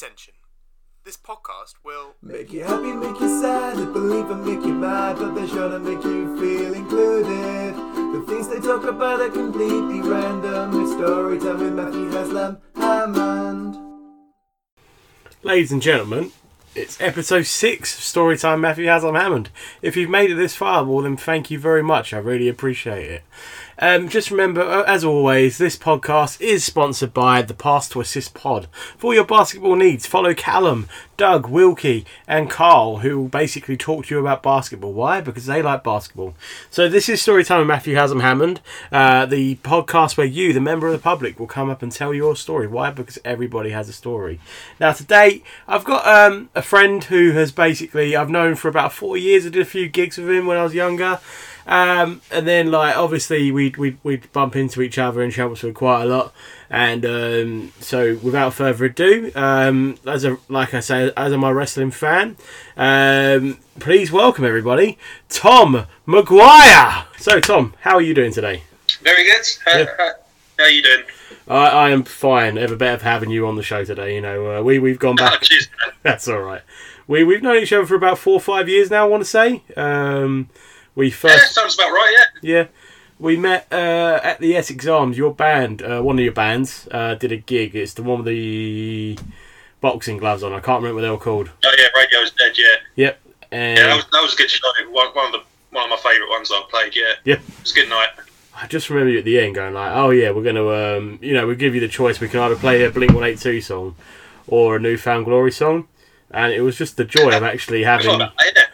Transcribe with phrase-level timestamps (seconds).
[0.00, 0.34] Attention.
[1.04, 2.14] This podcast will.
[2.22, 5.70] Make you happy, make you sad, they believe and make you mad, but they're sure
[5.70, 7.74] to make you feel included.
[7.74, 10.84] The things they talk about are completely random.
[10.84, 13.76] It's story time with Matthew Haslam Hammond.
[15.42, 16.30] Ladies and gentlemen,
[16.76, 19.50] it's episode six of Storytime Matthew Haslam Hammond.
[19.82, 22.12] If you've made it this far, well then thank you very much.
[22.12, 23.22] I really appreciate it.
[23.80, 28.34] Um, just remember, uh, as always, this podcast is sponsored by the Pass to Assist
[28.34, 28.66] Pod.
[28.96, 34.14] For your basketball needs, follow Callum, Doug, Wilkie, and Carl, who will basically talk to
[34.16, 34.92] you about basketball.
[34.92, 35.20] Why?
[35.20, 36.34] Because they like basketball.
[36.70, 38.60] So this is Storytime with Matthew Haslam Hammond,
[38.90, 42.12] uh, the podcast where you, the member of the public, will come up and tell
[42.12, 42.66] your story.
[42.66, 42.90] Why?
[42.90, 44.40] Because everybody has a story.
[44.80, 49.16] Now today, I've got um, a friend who has basically I've known for about four
[49.16, 49.46] years.
[49.46, 51.20] I did a few gigs with him when I was younger.
[51.68, 56.02] Um, and then, like, obviously, we'd, we'd, we'd bump into each other in Chelmsford quite
[56.02, 56.32] a lot.
[56.70, 61.52] And um, so, without further ado, um, as a like I say, as I'm a
[61.54, 62.36] wrestling fan,
[62.76, 64.96] um, please welcome everybody,
[65.28, 67.04] Tom Maguire.
[67.18, 68.62] So, Tom, how are you doing today?
[69.02, 69.46] Very good.
[69.66, 69.86] How, Yeah.
[69.98, 70.10] how,
[70.58, 71.02] how are you doing?
[71.48, 72.56] I, I am fine.
[72.58, 74.14] Ever better for having you on the show today.
[74.14, 75.42] You know, uh, we we've gone Oh, back.
[75.50, 75.94] man.
[76.02, 76.62] That's all right.
[77.06, 79.04] We we've known each other for about four or five years now.
[79.04, 79.62] I want to say.
[79.76, 80.48] Um,
[80.98, 82.24] we first Yeah, sounds about right, yeah.
[82.42, 82.66] Yeah,
[83.20, 85.16] we met uh, at the Essex Arms.
[85.16, 87.76] Your band, uh, one of your bands, uh, did a gig.
[87.76, 89.16] It's the one with the
[89.80, 90.52] boxing gloves on.
[90.52, 91.50] I can't remember what they were called.
[91.64, 92.74] Oh, yeah, Radio's Dead, yeah.
[92.96, 93.20] Yep.
[93.52, 94.66] And Yeah, that was, that was a good show.
[94.90, 97.12] One, one of the one of my favourite ones I've played, yeah.
[97.24, 97.34] Yeah.
[97.34, 98.08] It was a good night.
[98.60, 101.32] I just remember you at the end going like, "Oh yeah, we're gonna, um, you
[101.32, 102.18] know, we give you the choice.
[102.18, 103.94] We can either play a Blink One Eight Two song
[104.48, 105.86] or a New Found Glory song."
[106.32, 108.06] And it was just the joy of actually having.
[108.06, 108.64] thought, yeah.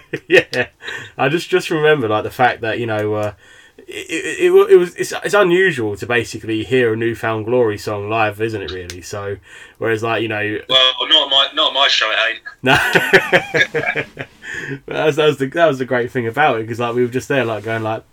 [0.28, 0.68] yeah,
[1.16, 3.32] I just just remember like the fact that you know uh,
[3.78, 7.78] it, it, it, it was it's, it's unusual to basically hear a New Found Glory
[7.78, 8.70] song live, isn't it?
[8.70, 9.02] Really.
[9.02, 9.36] So
[9.78, 12.40] whereas like you know Well, not my not my show, it ain't.
[12.62, 12.74] no,
[14.86, 17.02] that was that was the that was the great thing about it because like we
[17.02, 18.04] were just there like going like.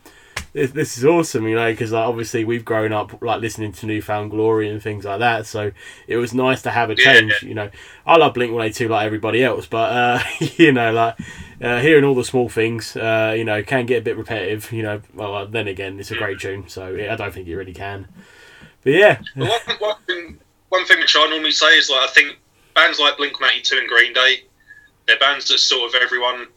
[0.51, 3.85] This, this is awesome, you know, because like, obviously we've grown up like listening to
[3.85, 5.45] New Found Glory and things like that.
[5.45, 5.71] So
[6.07, 7.03] it was nice to have a Yeah.
[7.13, 7.69] change, you know.
[8.05, 10.19] I love Blink One Eight Two like everybody else, but uh,
[10.57, 11.17] you know, like
[11.61, 14.71] uh, hearing all the small things, uh, you know, can get a bit repetitive.
[14.71, 17.47] You know, well, uh, then again, it's a great tune, so yeah, I don't think
[17.47, 18.07] it really can.
[18.83, 19.49] But yeah, one,
[19.79, 20.39] one, thing,
[20.69, 22.39] one thing which I normally say is like I think
[22.73, 24.43] bands like Blink 182 and Green Day,
[25.05, 26.47] they're bands that sort of everyone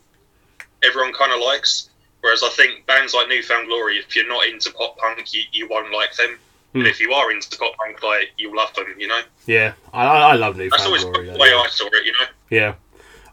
[0.82, 1.90] everyone kind of likes.
[2.22, 5.42] Whereas I think bands like New Found Glory, if you're not into pop punk, you,
[5.52, 6.38] you won't like them.
[6.72, 6.80] Hmm.
[6.80, 8.86] But if you are into pop punk, like you'll love them.
[8.96, 11.30] You know, yeah, I, I love that's Newfound always Glory.
[11.30, 11.56] the way yeah.
[11.56, 12.06] I saw it.
[12.06, 12.26] You know.
[12.48, 12.74] Yeah,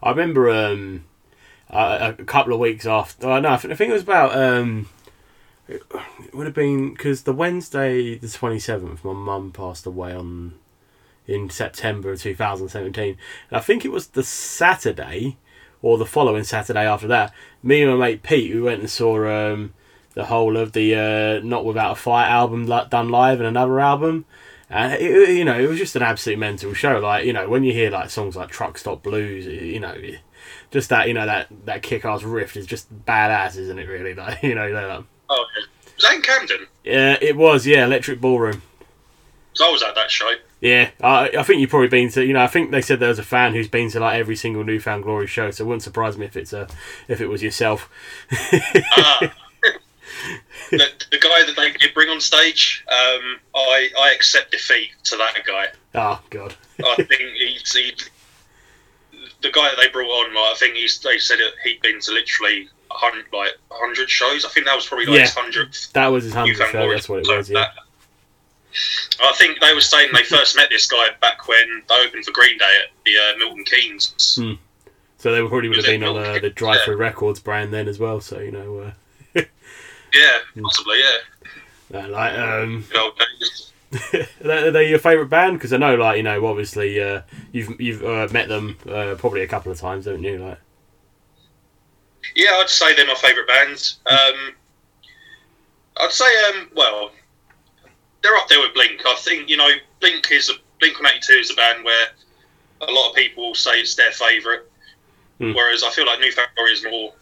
[0.02, 1.04] I remember um,
[1.70, 3.28] a, a couple of weeks after.
[3.28, 4.36] Oh, no, I think, I think it was about.
[4.36, 4.88] Um,
[5.68, 5.82] it
[6.34, 10.54] would have been because the Wednesday, the twenty seventh, my mum passed away on
[11.28, 13.16] in September of two thousand seventeen,
[13.50, 15.36] and I think it was the Saturday
[15.82, 17.32] or the following Saturday after that.
[17.62, 19.72] Me and my mate Pete, we went and saw um,
[20.14, 24.24] the whole of the uh, Not Without a Fight album done live and another album.
[24.68, 26.98] And it, you know, it was just an absolute mental show.
[26.98, 29.96] Like you know, when you hear like songs like Truck Stop Blues, you know,
[30.70, 33.88] just that you know that that kick-ass riff is just badass, isn't it?
[33.88, 35.44] Really, like you know, like, Oh,
[35.96, 36.66] was that in Camden?
[36.84, 38.62] yeah, it was, yeah, Electric Ballroom.
[39.56, 40.30] 'Cause I was at that show.
[40.60, 42.24] Yeah, I, I think you've probably been to.
[42.24, 44.36] You know, I think they said there was a fan who's been to like every
[44.36, 45.50] single New Found Glory show.
[45.50, 46.68] So it wouldn't surprise me if it's a
[47.08, 47.88] if it was yourself.
[48.96, 49.32] Ah.
[50.70, 55.16] the, the guy that they did bring on stage, um, I, I accept defeat to
[55.16, 55.66] that guy.
[55.94, 56.54] Oh God.
[56.86, 57.92] I think he's he,
[59.42, 60.34] the guy that they brought on.
[60.34, 64.44] Like, I think he's they said that he'd been to literally hundred like hundred shows.
[64.44, 65.22] I think that was probably like Yeah.
[65.22, 65.92] his hundredth.
[65.94, 66.90] That was his hundredth show.
[66.90, 67.48] That's what it was.
[67.48, 67.60] Yeah.
[67.60, 67.70] That-
[69.22, 72.32] I think they were saying they first met this guy back when they opened for
[72.32, 74.36] Green Day at the uh, Milton Keynes.
[74.40, 74.52] Hmm.
[75.18, 78.20] So they probably would have been on uh, the Drive-Thru Records brand then as well.
[78.20, 78.92] So you know, uh,
[80.14, 80.62] Yeah, Hmm.
[80.62, 80.98] possibly.
[81.00, 83.72] Yeah, uh, like um, good old days.
[84.44, 85.54] are they your favourite band?
[85.58, 89.42] Because I know, like you know, obviously uh, you've you've uh, met them uh, probably
[89.42, 90.38] a couple of times, haven't you?
[90.38, 90.58] Like,
[92.36, 93.98] Yeah, I'd say they're my favourite bands.
[94.06, 94.54] Um,
[95.96, 97.10] I'd say, um, well,
[98.22, 99.02] they're up there with Blink.
[99.06, 99.70] I think you know,
[100.00, 102.06] Blink is a Blink One Eighty Two is a band where
[102.82, 104.60] a lot of people will say it's their favourite,
[105.38, 105.52] Hmm.
[105.52, 107.12] whereas I feel like New Found Glory is more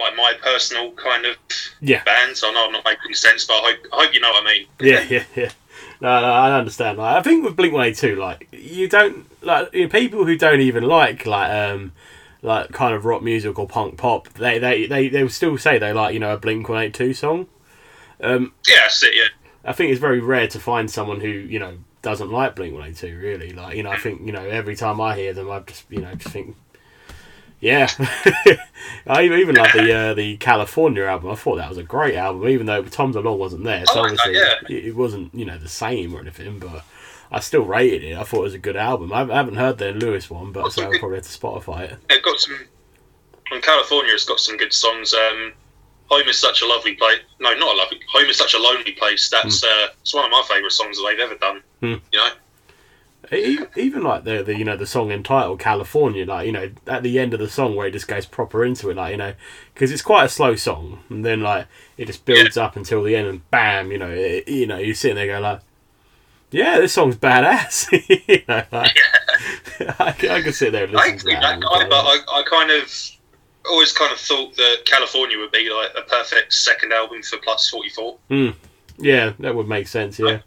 [0.00, 1.36] like my personal kind of
[1.80, 2.36] yeah, band.
[2.36, 4.42] So I know I'm not making sense, but I hope, I hope you know what
[4.42, 4.66] I mean.
[4.80, 5.50] yeah, yeah, yeah.
[6.00, 6.98] No, no, I understand.
[6.98, 10.24] Like, I think with Blink One Eighty Two, like you don't like you know, people
[10.24, 11.92] who don't even like like um
[12.42, 14.28] like kind of rock music or punk pop.
[14.30, 16.92] They they they, they will still say they like you know a Blink One Eighty
[16.92, 17.46] Two song.
[18.20, 19.14] Um, Yeah, that's it.
[19.14, 19.28] Yeah,
[19.64, 22.84] I think it's very rare to find someone who you know doesn't like Blink One
[22.84, 23.18] Eighty Two.
[23.18, 25.84] Really, like you know, I think you know every time I hear them, I just
[25.90, 26.56] you know just think.
[27.60, 27.88] Yeah,
[29.06, 31.30] I even like the uh, the California album.
[31.30, 33.86] I thought that was a great album, even though Tom DeLonge wasn't there.
[33.86, 36.84] So I like that, obviously it, it wasn't you know the same or anything, but
[37.30, 38.18] I still rated it.
[38.18, 39.12] I thought it was a good album.
[39.12, 41.98] I haven't heard the Lewis one, but so I'll probably have to Spotify it.
[42.10, 42.58] It got some.
[43.52, 45.14] On California, it's got some good songs.
[45.14, 45.52] Um,
[46.10, 47.20] Home is such a lovely place.
[47.40, 48.00] No, not a lovely.
[48.12, 49.28] Home is such a lonely place.
[49.30, 51.62] That's uh, it's one of my favourite songs that they've ever done.
[51.80, 51.94] Hmm.
[52.12, 56.70] You know, Even like the, the you know the song entitled California, like you know
[56.86, 59.16] at the end of the song where it just goes proper into it, like you
[59.16, 59.32] know
[59.72, 61.66] because it's quite a slow song, and then like
[61.96, 64.94] it just builds up until the end, and bam, you know it, you know you're
[64.94, 65.60] sitting there going like,
[66.50, 67.90] yeah, this song's badass.
[68.28, 68.92] you know, like,
[69.98, 71.60] I, can- I can sit there and I listen to agree that.
[71.60, 72.92] that guy, but I, I kind of
[73.68, 77.68] always kind of thought that California would be like a perfect second album for Plus
[77.70, 78.18] Forty Four.
[78.98, 80.18] yeah, that would make sense.
[80.18, 80.40] Yeah,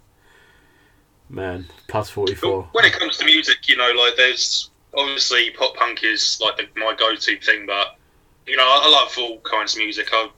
[1.30, 2.68] man, plus forty four.
[2.72, 6.68] When it comes to music, you know, like there's obviously pop punk is like the,
[6.80, 7.98] my go-to thing, but
[8.48, 10.08] you know, I, I love all kinds of music.
[10.12, 10.30] I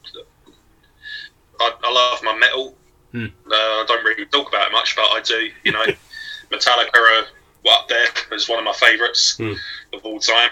[1.59, 2.75] I, I love my metal.
[3.11, 3.25] Hmm.
[3.47, 5.49] Uh, I don't really talk about it much, but I do.
[5.63, 5.85] You know,
[6.51, 7.25] Metallica are
[7.71, 9.53] up there as one of my favourites Hmm.
[9.93, 10.49] of all time.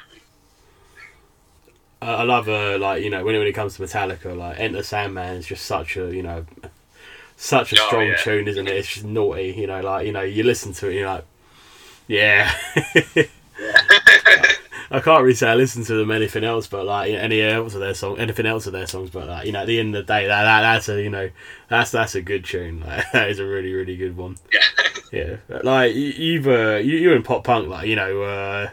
[2.01, 4.83] I love uh, like you know when it, when it comes to Metallica, like Enter
[4.83, 6.45] Sandman is just such a you know
[7.35, 8.15] such a Oh, strong yeah.
[8.17, 8.75] tune, isn't it?
[8.75, 9.81] It's just naughty, you know.
[9.81, 11.25] Like you know, you listen to it, you're like,
[12.07, 12.51] yeah.
[14.89, 17.81] I can't really say I listen to them anything else, but like any else of
[17.81, 20.07] their song, anything else of their songs, but like you know, at the end of
[20.07, 21.29] the day, that, that that's a you know,
[21.67, 22.81] that's that's a good tune.
[22.87, 24.37] Like, that is a really really good one.
[24.53, 24.59] Yeah.
[25.11, 28.69] Yeah, like you- you've uh, you, you're in pop punk, like you know, uh,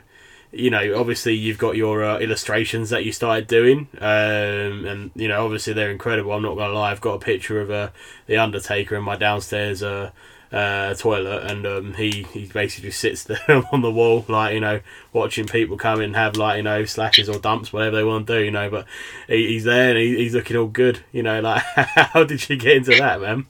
[0.55, 5.29] you know, obviously you've got your uh, illustrations that you started doing, um, and you
[5.29, 6.33] know, obviously they're incredible.
[6.33, 7.89] I'm not gonna lie, I've got a picture of uh,
[8.27, 10.11] the Undertaker in my downstairs uh,
[10.53, 14.61] uh, toilet, and um, he he basically just sits there on the wall, like you
[14.61, 14.81] know,
[15.13, 18.27] watching people come in and have like you know slashes or dumps, whatever they want
[18.27, 18.71] to do, you know.
[18.71, 18.87] But
[19.27, 21.41] he, he's there and he, he's looking all good, you know.
[21.41, 23.47] Like, how did you get into that, man?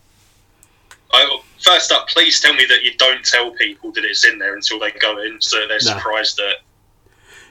[1.12, 4.54] I, first up, please tell me that you don't tell people that it's in there
[4.54, 5.78] until they go in, so they're No.
[5.78, 6.56] surprised that.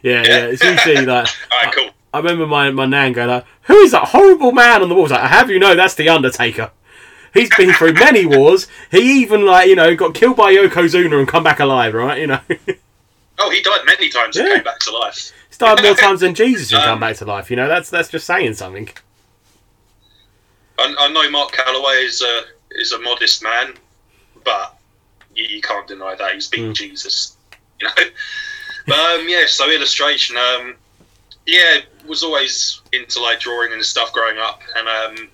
[0.03, 0.45] Yeah, yeah.
[0.45, 1.27] It's usually like.
[1.51, 1.89] All right, cool.
[2.13, 5.03] I remember my, my nan going like, "Who is that horrible man on the wall?"
[5.03, 6.69] I was like, "I have you know that's the Undertaker.
[7.33, 8.67] He's been through many wars.
[8.91, 12.19] He even like you know got killed by Yokozuna and come back alive, right?
[12.19, 12.39] You know,
[13.39, 14.55] Oh, he died many times and Yeah.
[14.55, 15.31] came back to life.
[15.57, 17.49] died more times than Jesus and come Um, back to life.
[17.49, 18.89] You know, that's that's just saying something.
[20.77, 22.41] I, I know Mark Calaway is a
[22.71, 23.73] is a modest man,
[24.43, 24.77] but
[25.35, 26.75] you, you can't deny that he's been Mm.
[26.75, 27.37] Jesus,
[27.79, 27.93] you know.
[28.87, 30.75] But um, yeah, so illustration, um,
[31.45, 35.29] yeah, was always into like drawing and stuff growing up, and um,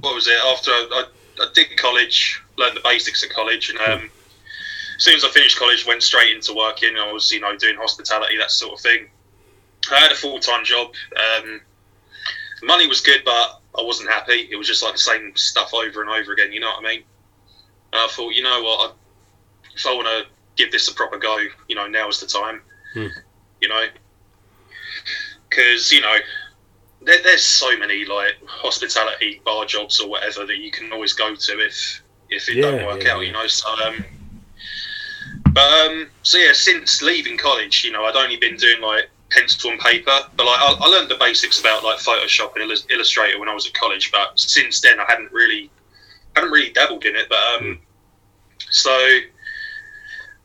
[0.00, 0.38] what was it?
[0.46, 1.04] After I,
[1.40, 4.10] I, did college, learned the basics at college, and um,
[4.96, 6.96] as soon as I finished college, went straight into working.
[6.96, 9.08] I was, you know, doing hospitality, that sort of thing.
[9.92, 10.94] I had a full time job.
[11.16, 11.60] Um,
[12.62, 14.48] money was good, but I wasn't happy.
[14.50, 16.52] It was just like the same stuff over and over again.
[16.52, 17.02] You know what I mean?
[17.92, 18.90] And I thought, you know what?
[18.90, 18.94] I,
[19.74, 21.38] if I want to give this a proper go,
[21.68, 22.62] you know, now is the time.
[22.94, 23.06] Hmm.
[23.60, 23.86] You know,
[25.48, 26.14] because you know,
[27.02, 31.34] there, there's so many like hospitality bar jobs or whatever that you can always go
[31.34, 33.20] to if if it Yeah, don't work yeah, out.
[33.20, 33.26] yeah.
[33.26, 34.04] You know, so um.
[35.52, 39.70] But um, so yeah, since leaving college, you know, I'd only been doing like pencil
[39.70, 43.38] and paper, but like I, I learned the basics about like Photoshop and Illus- Illustrator
[43.38, 44.12] when I was at college.
[44.12, 45.70] But since then, I hadn't really,
[46.34, 47.28] hadn't really dabbled in it.
[47.30, 47.78] But um,
[48.70, 49.18] so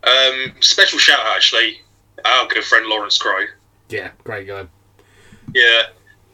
[0.04, 1.82] um, special shout out actually,
[2.26, 3.46] our good friend Lawrence Crow.
[3.90, 4.66] Yeah, great guy.
[5.54, 5.82] Yeah,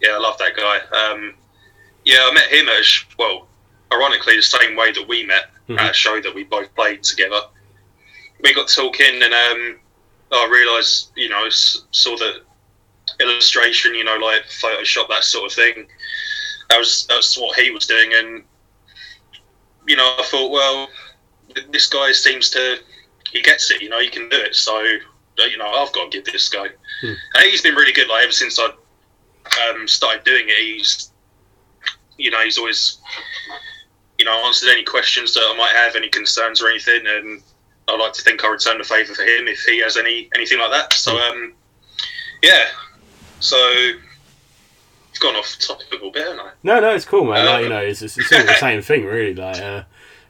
[0.01, 0.77] yeah, I love that guy.
[0.95, 1.33] Um,
[2.05, 3.47] yeah, I met him at a sh- well,
[3.91, 5.79] ironically, the same way that we met Mhm.
[5.79, 7.41] at a show that we both played together.
[8.41, 9.79] We got talking, and um,
[10.31, 12.41] I realised, you know, s- saw the
[13.19, 15.87] illustration, you know, like Photoshop, that sort of thing.
[16.69, 18.43] That was that's what he was doing, and
[19.87, 20.89] you know, I thought, well,
[21.55, 22.79] th- this guy seems to
[23.31, 24.55] he gets it, you know, he can do it.
[24.55, 26.65] So, you know, I've got to give this go.
[27.01, 27.13] Hmm.
[27.35, 28.07] And he's been really good.
[28.07, 28.69] Like ever since I
[29.69, 31.11] um, started doing it, he's
[32.17, 32.97] you know he's always
[34.17, 37.41] you know answered any questions that I might have, any concerns or anything, and
[37.87, 40.59] I like to think I return the favour for him if he has any anything
[40.59, 40.93] like that.
[40.93, 41.53] So um,
[42.41, 42.65] yeah,
[43.39, 43.57] so
[45.19, 46.51] gone off topic a little bit, haven't I?
[46.63, 47.45] No, no, it's cool, man.
[47.45, 49.33] like Um, you know, it's, it's, it's all the same thing, really.
[49.33, 49.83] Like, uh,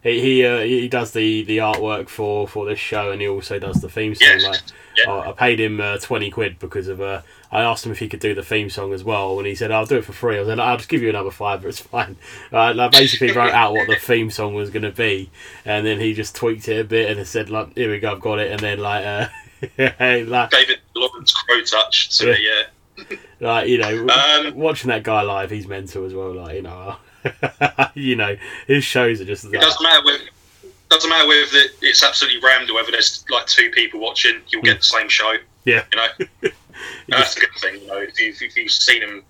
[0.07, 3.59] He he, uh, he does the, the artwork for, for this show, and he also
[3.59, 4.27] does the theme song.
[4.29, 4.43] Yes.
[4.45, 4.61] Like,
[4.97, 5.11] Yeah.
[5.11, 7.21] I I paid him uh, twenty quid because of uh,
[7.51, 9.71] I asked him if he could do the theme song as well, and he said
[9.71, 10.37] I'll do it for free.
[10.37, 12.15] I was like, I'll just give you another five, but it's fine.
[12.53, 15.29] Uh, I basically wrote out what the theme song was going to be,
[15.65, 18.21] and then he just tweaked it a bit and said like, here we go, I've
[18.21, 19.05] got it, and then like.
[19.05, 19.27] Uh,
[19.77, 23.17] like, David Lawrence Crow touch to it, yeah.
[23.39, 26.33] like you know, Um, watching that guy live, he's mental as well.
[26.33, 26.95] Like you know,
[27.95, 28.35] you know,
[28.67, 29.45] his shows are just.
[29.45, 30.23] It Like, doesn't matter whether
[30.89, 31.45] doesn't matter whether
[31.81, 35.33] it's absolutely rammed or whether there's like two people watching, you'll get the same show.
[35.65, 35.83] Yeah.
[35.91, 36.51] You know,
[37.09, 37.81] And that's a good thing.
[37.81, 39.23] You know, if you've, if you've seen him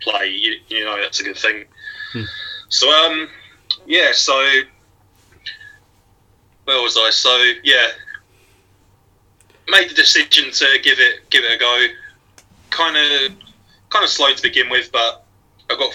[0.00, 1.64] play, you, you know that's a good thing.
[2.12, 2.22] Hmm.
[2.68, 3.28] So um,
[3.86, 4.10] yeah.
[4.12, 4.34] So
[6.64, 7.10] where was I?
[7.10, 7.88] So yeah,
[9.68, 11.86] made the decision to give it give it a go.
[12.70, 13.32] Kind of
[13.90, 15.24] kind of slow to begin with, but
[15.70, 15.92] I got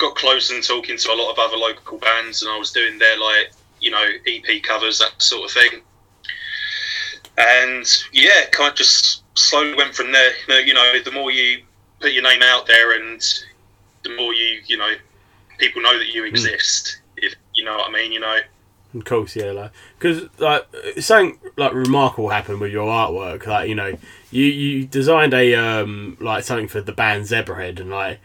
[0.00, 2.98] got close and talking to a lot of other local bands, and I was doing
[2.98, 5.80] their like you know EP covers that sort of thing.
[7.38, 10.32] And yeah, kind of just slowly went from there.
[10.46, 11.62] You know, you know, the more you
[12.00, 13.22] put your name out there, and
[14.02, 14.92] the more you you know
[15.58, 17.00] people know that you exist.
[17.16, 18.38] If you know what I mean, you know.
[18.92, 20.66] Of course, yeah, like because like
[20.98, 23.46] something like remarkable happened with your artwork.
[23.46, 23.96] Like you know,
[24.32, 28.18] you you designed a um like something for the band Zebrahead, and like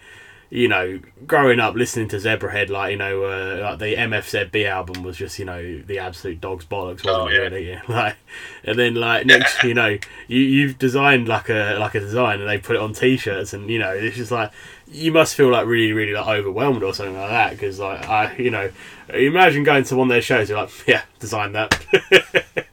[0.56, 5.04] you know, growing up listening to Zebrahead, like you know, uh, like the MFZB album
[5.04, 7.38] was just you know the absolute dog's bollocks, wasn't Oh, it?
[7.38, 7.82] Really, yeah.
[7.88, 8.16] Like,
[8.64, 9.98] and then like next, you know,
[10.28, 13.70] you you've designed like a like a design, and they put it on T-shirts, and
[13.70, 14.52] you know, it's just like
[14.88, 18.36] you must feel like really really like overwhelmed or something like that because like I
[18.38, 18.72] you know
[19.10, 21.80] imagine going to one of their shows you're like yeah design that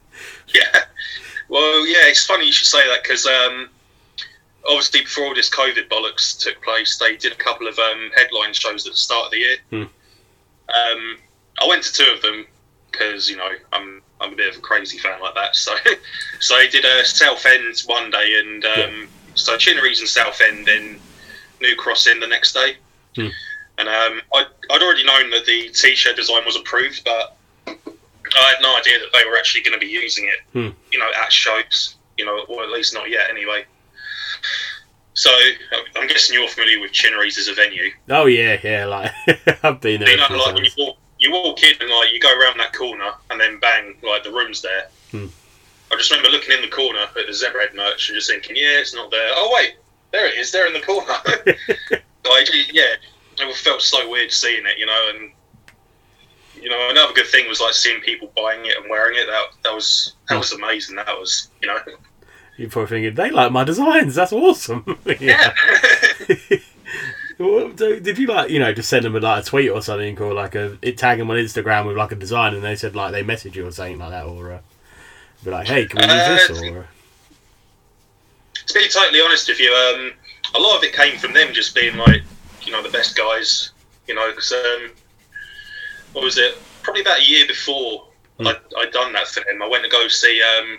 [0.54, 0.62] Yeah.
[1.48, 3.68] Well, yeah, it's funny you should say that because um,
[4.66, 8.52] obviously before all this COVID bollocks took place, they did a couple of um, headline
[8.52, 9.56] shows at the start of the year.
[9.70, 9.82] Hmm.
[9.82, 11.18] Um,
[11.60, 12.46] I went to two of them
[12.90, 15.56] because you know I'm I'm a bit of a crazy fan like that.
[15.56, 15.74] So
[16.40, 20.98] so I did a Southend one day and um, so Chinnery's in Southend, then
[21.60, 22.76] New Cross Inn the next day.
[23.16, 23.28] Hmm.
[23.78, 27.74] And um, I'd, I'd already known that the t-shirt design was approved, but I
[28.48, 30.68] had no idea that they were actually going to be using it, Hmm.
[30.92, 33.64] you know, at shows, you know, or at least not yet anyway.
[35.22, 35.30] So
[35.94, 37.92] I'm guessing you're familiar with Chinnery's as a venue.
[38.10, 39.12] oh yeah yeah like
[39.62, 42.18] I've been there You know, like when you walk, you walk in and like you
[42.18, 44.88] go around that corner and then bang, like the room's there.
[45.12, 45.26] Hmm.
[45.92, 48.80] I just remember looking in the corner at the Zebrahead merch and just thinking, yeah,
[48.80, 49.28] it's not there.
[49.34, 49.76] Oh wait,
[50.10, 51.06] there it is, there in the corner.
[52.26, 52.94] I, yeah,
[53.38, 55.30] it felt so weird seeing it, you know, and
[56.60, 59.26] you know, another good thing was like seeing people buying it and wearing it.
[59.28, 60.96] That that was that was amazing.
[60.96, 61.78] That was, you know,
[62.62, 65.52] you're probably thinking they like my designs that's awesome yeah.
[67.38, 70.32] Did you like you know just send them a, like a tweet or something or
[70.32, 73.12] like a it tag them on Instagram with like a design and they said like
[73.12, 74.60] they message you or something like that or uh,
[75.44, 76.86] be like hey can we use this Uh, or
[78.66, 80.12] to be totally honest with you, um,
[80.54, 82.22] a lot of it came from them just being like,
[82.62, 83.72] you know, the best guys.
[84.06, 84.92] You know, because um,
[86.12, 86.56] what was it?
[86.82, 88.06] Probably about a year before
[88.38, 88.48] Hmm.
[88.48, 89.62] I'd, I'd done that for them.
[89.62, 90.78] I went to go see, um,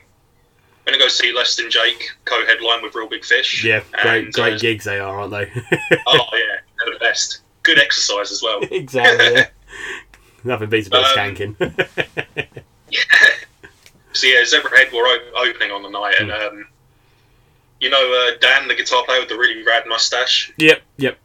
[0.85, 3.63] went to go see Less Than Jake co-headline with Real Big Fish.
[3.63, 5.49] yeah great And, great uh, gigs they are aren't they
[6.07, 7.41] Oh yeah, they're the best.
[7.63, 8.59] Good exercise as well.
[8.71, 9.47] exactly yeah.
[10.43, 12.63] nothing beats a bit of Um, skanking
[14.15, 16.41] So yeah, Zebrahead were op- opening on the night, and Hmm.
[16.59, 16.67] um,
[17.79, 20.51] you know uh, Dan, the guitar player with the really rad mustache.
[20.57, 21.17] yep yep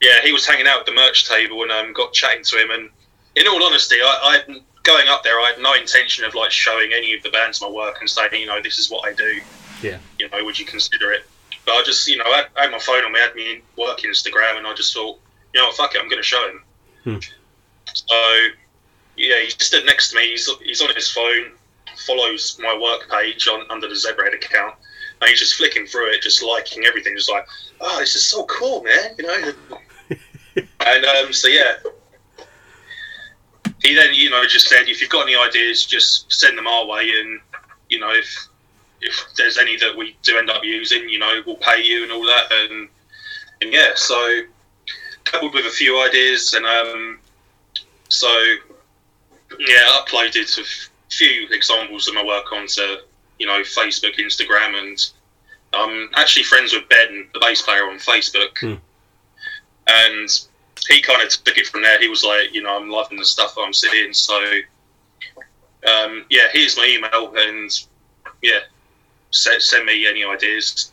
[0.00, 2.70] yeah, he was hanging out at the merch table and um, got chatting to him.
[2.72, 2.90] And
[3.36, 6.50] in all honesty, I, I had, going up there, I had no intention of like
[6.50, 9.12] showing any of the bands my work and saying, you know, this is what I
[9.14, 9.40] do.
[9.82, 9.98] Yeah.
[10.18, 11.24] You know, would you consider it?
[11.64, 13.62] But I just, you know, I, I had my phone on me, I had me
[13.76, 15.18] work Instagram, and I just thought,
[15.54, 16.62] you know, fuck it, I'm going to show him.
[17.04, 17.18] Hmm.
[17.94, 18.48] So
[19.16, 20.30] yeah, he stood next to me.
[20.30, 21.52] He's he's on his phone,
[22.06, 24.74] follows my work page on under the Zebrahead account.
[25.20, 27.46] And he's just flicking through it, just liking everything, just like,
[27.80, 29.14] oh, this is so cool, man.
[29.18, 29.52] You know,
[30.80, 31.74] and um, so yeah,
[33.82, 36.86] he then you know just said if you've got any ideas, just send them our
[36.86, 37.40] way, and
[37.88, 38.48] you know if
[39.00, 42.12] if there's any that we do end up using, you know we'll pay you and
[42.12, 42.88] all that, and
[43.60, 44.42] and yeah, so
[45.24, 47.18] coupled with a few ideas, and um,
[48.08, 48.28] so
[49.58, 50.64] yeah, I uploaded a
[51.10, 52.82] few examples of my work onto
[53.38, 55.10] you know Facebook, Instagram, and
[55.72, 58.74] I'm actually friends with Ben, the bass player on Facebook Hmm.
[59.88, 60.46] and
[60.88, 62.00] he kind of took it from there.
[62.00, 64.12] He was like, you know, I'm loving the stuff I'm seeing.
[64.12, 64.34] So,
[65.86, 67.70] um, yeah, here's my email, and
[68.42, 68.60] yeah,
[69.30, 70.92] send, send me any ideas.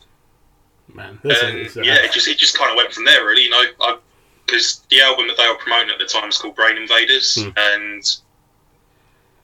[0.92, 3.24] man this And is, uh, yeah, it just it just kind of went from there.
[3.24, 3.98] Really, you know,
[4.46, 7.50] because the album that they were promoting at the time is called Brain Invaders, Hmm.
[7.56, 8.02] and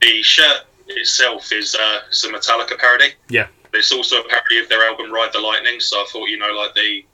[0.03, 3.12] the shirt itself is uh, it's a Metallica parody.
[3.29, 3.47] Yeah.
[3.71, 5.81] But it's also a parody of their album Ride the Lightning.
[5.81, 7.05] So I thought, you know, like the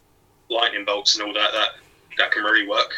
[0.51, 1.69] lightning bolts and all that, that
[2.19, 2.93] that can really work.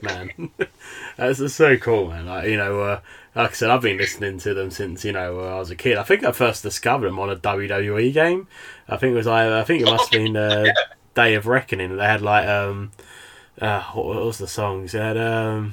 [0.00, 0.30] Man.
[1.16, 2.26] That's that's so cool, man.
[2.26, 3.00] Like you know, uh,
[3.34, 5.76] like I said, I've been listening to them since you know uh, I was a
[5.76, 5.96] kid.
[5.96, 8.48] I think I first discovered them on a WWE game.
[8.86, 10.66] I think it was like I think it must have been uh,
[11.14, 11.96] Day of Reckoning.
[11.96, 12.92] They had like um,
[13.60, 14.92] uh, what what was the songs?
[14.92, 15.72] They had um.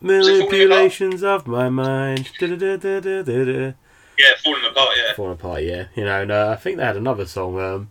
[0.00, 2.30] Manipulations of my mind.
[2.38, 3.72] Da-da-da-da-da-da.
[4.18, 4.90] Yeah, falling apart.
[4.96, 5.14] Yeah.
[5.14, 5.86] Falling apart, yeah.
[5.94, 7.90] You know, and uh, I think they had another song, um,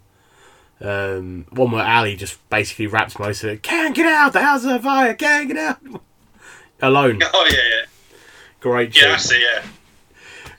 [0.83, 3.63] um, one where Ali just basically raps most of it.
[3.63, 5.79] Can't get out, the house is on fire, can't get out.
[6.81, 8.17] Alone, Oh yeah, yeah,
[8.59, 9.15] great yeah.
[9.17, 9.39] tune.
[9.39, 9.63] Yeah.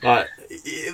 [0.03, 0.29] Like,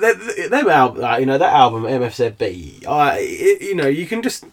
[0.00, 4.22] that, that album, like, you know, that album, MFZB, I, it, you know, you can
[4.22, 4.44] just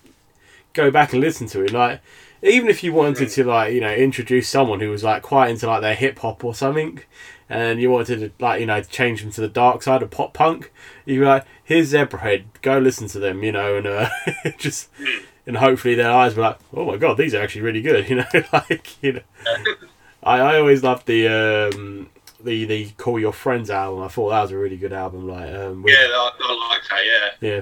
[0.74, 1.74] go back and listen to it.
[1.74, 2.02] Like,
[2.42, 5.68] even if you wanted to, like, you know, introduce someone who was, like, quite into,
[5.68, 7.02] like, their hip hop or something,
[7.50, 10.34] and you wanted to, like, you know, change them to the dark side of pop
[10.34, 10.72] punk,
[11.06, 14.10] you'd be like, here's Zebrahead, go listen to them, you know, and uh,
[14.58, 14.90] just,
[15.46, 18.16] and hopefully their eyes were like, oh my god, these are actually really good, you
[18.18, 19.22] know, like, you know.
[20.24, 21.28] I, I always loved the,
[21.74, 22.10] um,
[22.44, 24.04] the the Call Your Friends album.
[24.04, 25.28] I thought that was a really good album.
[25.28, 27.32] Like, um, with, Yeah, I, I like that.
[27.42, 27.50] Yeah.
[27.50, 27.62] yeah,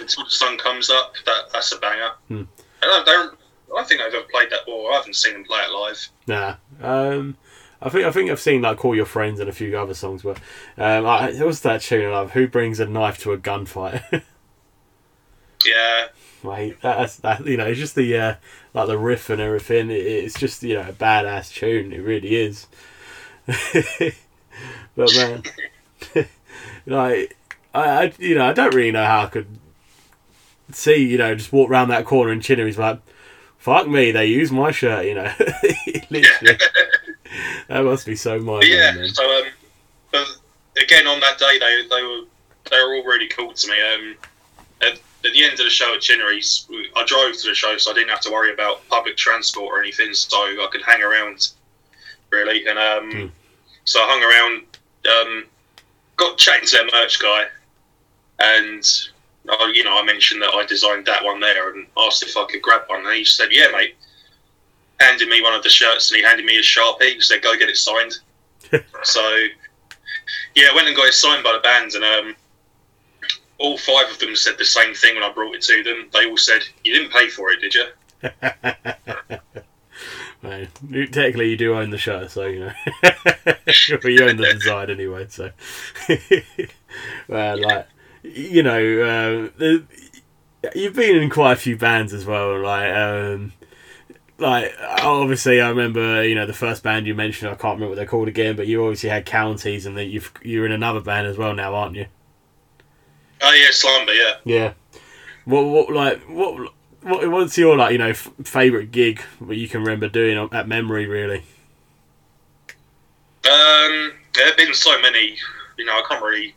[0.00, 2.10] Until the sun comes up, that that's a banger.
[2.28, 2.42] Hmm.
[2.82, 3.38] I don't, don't.
[3.72, 6.08] I don't think I've ever played that, or I haven't seen them play it live.
[6.26, 6.54] Nah.
[6.82, 7.36] Um,
[7.84, 10.22] I think I think I've seen like Call Your Friends and a few other songs,
[10.22, 10.38] but
[10.78, 14.22] um, I, there was that tune of Who brings a knife to a gunfight.
[15.66, 16.08] Yeah,
[16.44, 17.46] Mate, that's that.
[17.46, 18.34] You know, it's just the uh,
[18.74, 19.90] like the riff and everything.
[19.90, 21.92] It, it's just you know a badass tune.
[21.92, 22.66] It really is.
[24.94, 25.42] but man,
[26.86, 27.36] like
[27.72, 29.58] I, I, you know, I don't really know how I could
[30.70, 30.96] see.
[30.96, 33.00] You know, just walk around that corner and Chinnery's like,
[33.56, 35.32] "Fuck me, they use my shirt." You know,
[36.10, 36.58] literally.
[37.68, 38.94] That must be so mind yeah.
[39.12, 39.44] So um,
[40.12, 40.26] but
[40.82, 42.22] again on that day they they were
[42.70, 43.74] they were all really cool to me.
[43.80, 44.16] Um,
[44.80, 44.92] at,
[45.26, 46.66] at the end of the show at Chinnery's,
[46.96, 49.80] I drove to the show, so I didn't have to worry about public transport or
[49.80, 51.48] anything, so I could hang around
[52.30, 52.66] really.
[52.66, 53.26] And um, Hmm.
[53.84, 54.64] so I hung around,
[55.28, 55.44] um,
[56.16, 57.46] got chatting to their merch guy,
[58.40, 58.84] and
[59.48, 62.44] uh, you know I mentioned that I designed that one there, and asked if I
[62.46, 63.96] could grab one, and he said, "Yeah, mate."
[65.04, 67.14] Handed me one of the shirts, and he handed me a sharpie.
[67.14, 68.18] He said, "Go get it signed."
[69.02, 69.36] so,
[70.54, 72.36] yeah, I went and got it signed by the band, and um,
[73.58, 76.08] all five of them said the same thing when I brought it to them.
[76.12, 77.86] They all said, "You didn't pay for it, did you?"
[80.90, 82.72] You- technically you do own the shirt, so you know.
[83.02, 85.50] but you own the design anyway, so.
[87.28, 87.86] well, like,
[88.22, 89.84] you know, um, the,
[90.74, 93.54] you've been in quite a few bands as well, like, um,
[94.38, 97.50] like obviously I remember, you know, the first band you mentioned.
[97.50, 100.32] I can't remember what they're called again, but you obviously had counties, and that you've
[100.42, 102.06] you're in another band as well now, aren't you?
[103.40, 104.32] Oh yeah, Slumber, yeah.
[104.44, 104.72] Yeah.
[105.44, 109.68] What what like what what what's your like you know f- favorite gig that you
[109.68, 111.44] can remember doing at memory really?
[113.44, 115.36] Um, there have been so many.
[115.76, 116.54] You know, I can't really.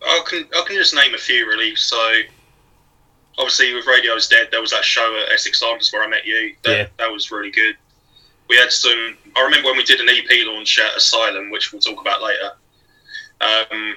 [0.00, 1.74] I can I can just name a few really.
[1.74, 1.96] So,
[3.38, 6.54] obviously, with Radio's Dead, there was that show at Essex Arms where I met you.
[6.64, 6.86] That, Yeah.
[6.98, 7.76] that was really good.
[8.48, 9.16] We had some.
[9.36, 12.52] I remember when we did an EP launch at Asylum, which we'll talk about later.
[13.40, 13.96] Um,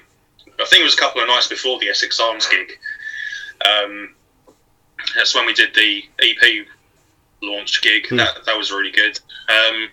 [0.60, 2.78] I think it was a couple of nights before the Essex Arms gig.
[3.66, 4.14] Um,
[5.16, 6.68] that's when we did the EP
[7.42, 8.08] launch gig.
[8.10, 8.18] Hmm.
[8.18, 9.20] That that was really good.
[9.50, 9.90] Um,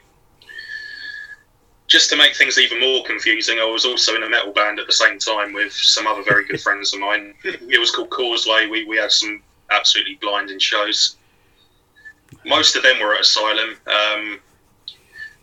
[1.89, 4.87] just to make things even more confusing, I was also in a metal band at
[4.87, 7.35] the same time with some other very good friends of mine.
[7.45, 8.67] It was called Causeway.
[8.67, 11.17] We, we had some absolutely blinding shows.
[12.45, 13.77] Most of them were at Asylum.
[13.87, 14.41] Um,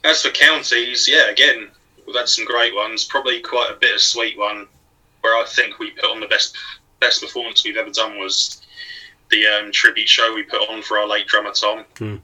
[0.03, 1.69] as for counties, yeah, again,
[2.05, 3.05] we've had some great ones.
[3.05, 4.67] Probably quite a bittersweet one
[5.21, 6.55] where I think we put on the best
[6.99, 8.61] best performance we've ever done was
[9.31, 11.85] the um, tribute show we put on for our late drummer Tom.
[11.97, 12.15] Hmm.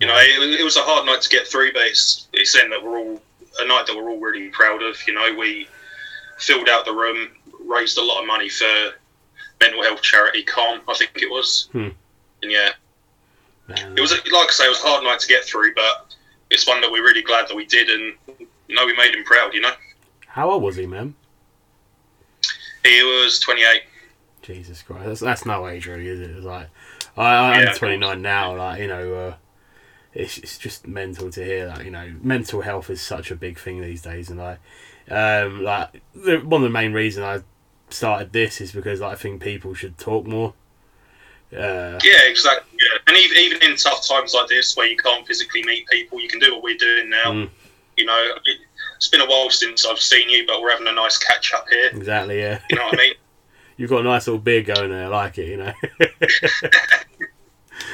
[0.00, 2.70] You know, it, it was a hard night to get through, but it's it's something
[2.70, 3.20] that we're all
[3.60, 4.96] a night that we're all really proud of.
[5.06, 5.68] You know, we
[6.38, 7.28] filled out the room,
[7.66, 8.64] raised a lot of money for
[9.60, 11.68] mental health charity Calm, I think it was.
[11.72, 11.88] Hmm.
[12.42, 12.70] And yeah,
[13.68, 16.14] it was like I say, it was a hard night to get through, but
[16.50, 18.14] it's one that we're really glad that we did, and
[18.68, 19.52] you know, we made him proud.
[19.52, 19.72] You know,
[20.26, 21.14] How old was he, man?
[22.82, 23.82] he was 28.
[24.42, 26.30] Jesus Christ, that's, that's no age really, is it?
[26.30, 26.68] It's like
[27.18, 27.72] I, I'm Yeah.
[27.74, 28.56] 29 now.
[28.56, 29.34] Like you know, uh,
[30.20, 31.84] it's it's just mental to hear that.
[31.84, 34.58] You know, mental health is such a big thing these days, and like,
[35.10, 37.42] um, like the, one of the main reasons I
[37.92, 40.54] started this is because like, I think people should talk more.
[41.52, 42.78] Uh, Yeah, exactly.
[42.80, 46.20] Yeah, And even, even in tough times like this, where you can't physically meet people,
[46.20, 47.32] you can do what we're doing now.
[47.32, 47.50] Mm.
[47.96, 48.58] You know, it,
[48.96, 51.66] it's been a while since I've seen you, but we're having a nice catch up
[51.68, 51.90] here.
[51.92, 52.38] Exactly.
[52.38, 52.60] Yeah.
[52.70, 53.14] You know what I mean?
[53.76, 55.06] You've got a nice little beard going there.
[55.06, 55.48] I like it.
[55.48, 55.72] You know.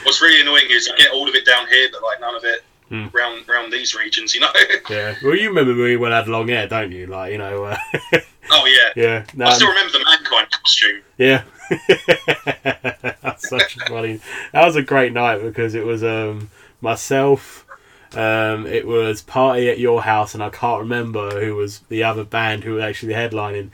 [0.07, 2.45] What's really annoying is I get all of it down here, but like none of
[2.45, 3.09] it Hmm.
[3.12, 4.33] round round these regions.
[4.33, 4.51] You know?
[4.90, 5.16] yeah.
[5.21, 7.09] Well, you remember me when I had long hair, don't you?
[7.09, 7.64] Like you know.
[7.64, 7.77] Uh,
[8.53, 8.90] oh yeah.
[8.95, 9.25] yeah.
[9.35, 11.03] No, I still remember the mankind costume.
[11.19, 11.42] Yeah.
[13.23, 14.21] That's such a funny.
[14.53, 17.66] That was a great night because it was um myself,
[18.14, 22.23] um it was party at your house, and I can't remember who was the other
[22.23, 23.71] band who was actually headlining.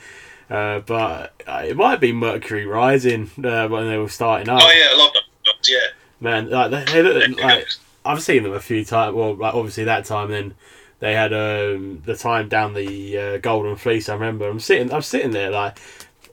[0.50, 4.62] Uh, but uh, it might be Mercury Rising uh, when they were starting up.
[4.62, 5.68] Oh yeah, I love those.
[5.68, 5.78] Yeah.
[6.22, 7.66] Man, like they, look like.
[8.04, 9.14] I've seen them a few times.
[9.14, 10.54] Well, like obviously that time then
[11.00, 14.08] they had um, the time down the uh, Golden Fleece.
[14.08, 15.78] I remember I'm sitting, I'm sitting there like.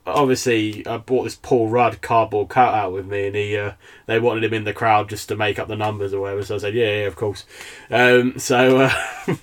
[0.05, 3.73] Obviously, I bought this Paul Rudd cardboard cutout with me, and he uh,
[4.07, 6.43] they wanted him in the crowd just to make up the numbers or whatever.
[6.43, 7.45] So I said, "Yeah, yeah, of course."
[7.91, 8.93] Um, so, uh,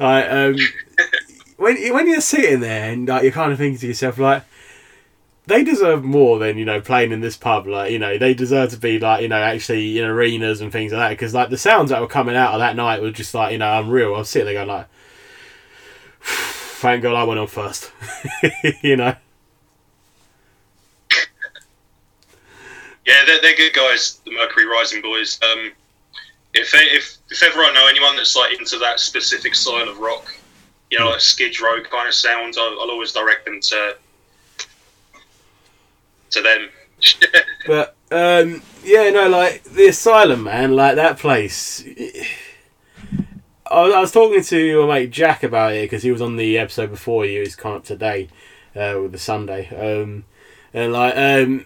[0.00, 0.56] I, um,
[1.58, 4.44] when when you're sitting there and like, you're kind of thinking to yourself, like,
[5.46, 7.66] they deserve more than you know playing in this pub.
[7.66, 10.92] Like you know, they deserve to be like you know actually in arenas and things
[10.92, 11.10] like that.
[11.10, 13.58] Because like the sounds that were coming out of that night were just like you
[13.58, 14.14] know unreal.
[14.14, 14.88] I was sitting there going like,
[16.22, 17.92] thank God I went on first.
[18.82, 19.16] you know.
[23.06, 25.38] Yeah, they're, they're good guys, the Mercury Rising boys.
[25.42, 25.72] Um,
[26.54, 29.98] if they, if if ever I know anyone that's like into that specific style of
[29.98, 30.34] rock,
[30.90, 33.96] you know, like Skid Row kind of sounds, I'll, I'll always direct them to
[36.34, 36.68] to them.
[37.66, 41.82] But um, yeah, no, like the asylum, man, like that place.
[43.66, 46.90] I was, talking to your mate Jack about it because he was on the episode
[46.90, 47.40] before you.
[47.40, 48.28] He's come up today
[48.76, 50.24] uh, with the Sunday, um,
[50.74, 51.64] and like um,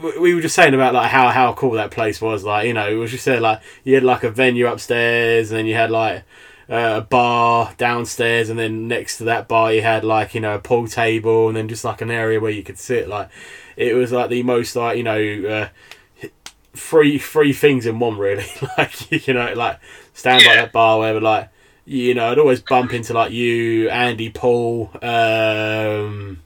[0.00, 2.44] we- we were just saying about like how how cool that place was.
[2.44, 5.58] Like you know, it was just there like you had like a venue upstairs, and
[5.58, 6.22] then you had like
[6.70, 10.54] uh, a bar downstairs, and then next to that bar you had like you know
[10.54, 13.08] a pool table, and then just like an area where you could sit.
[13.08, 13.28] Like
[13.76, 16.28] it was like the most like you know uh,
[16.74, 18.46] three three things in one really.
[18.78, 19.80] like you know like
[20.12, 21.48] stand by that bar where like
[21.84, 26.42] you know I'd always bump into like you, Andy, Paul, um,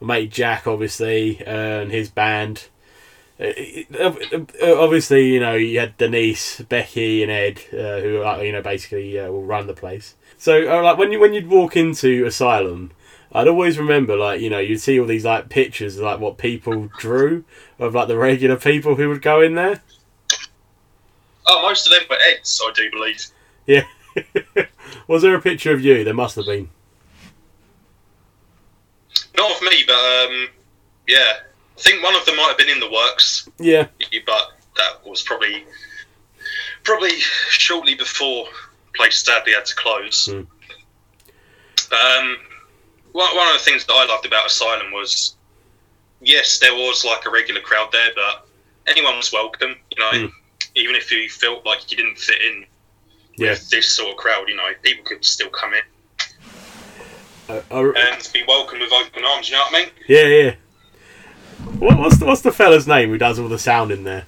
[0.00, 2.68] mate Jack obviously, uh, and his band.
[3.40, 3.52] Uh,
[3.98, 4.14] uh,
[4.62, 8.62] uh, Obviously, you know you had Denise, Becky, and Ed, uh, who are, you know
[8.62, 10.16] basically uh, will run the place.
[10.38, 12.90] So, uh, like when you when you'd walk into Asylum,
[13.32, 16.38] I'd always remember like you know you'd see all these like pictures of like what
[16.38, 17.44] people drew
[17.78, 19.82] of like the regular people who would go in there.
[21.46, 23.26] oh, most of them were Eds, I do believe.
[23.66, 23.84] Yeah.
[25.08, 26.04] Was there a picture of you?
[26.04, 26.70] There must have been.
[29.36, 30.48] Not of me, but um,
[31.06, 31.32] yeah,
[31.76, 33.86] I think one of them might have been in the works, Yeah.
[34.26, 34.42] but
[34.76, 35.64] that was probably
[36.84, 37.10] probably
[37.50, 38.46] shortly before
[38.96, 40.28] place sadly had to close.
[41.90, 42.36] But, um,
[43.12, 45.36] one, one of the things that I loved about Asylum was,
[46.20, 48.46] yes, there was like a regular crowd there, but
[48.86, 49.76] anyone was welcome.
[49.90, 50.26] You know, Hmm.
[50.74, 52.66] even if you felt like you didn't fit in
[53.36, 53.50] Yeah.
[53.50, 55.82] with this sort of crowd, you know, people could still come in
[57.48, 59.48] Uh, uh, and be welcome with open arms.
[59.48, 59.90] You know what I mean?
[60.06, 60.54] yeah, yeah.
[61.78, 64.26] What, what's the, what's the fella's name who does all the sound in there?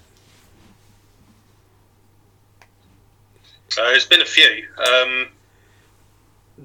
[3.68, 4.66] So there's been a few.
[4.78, 5.28] Um,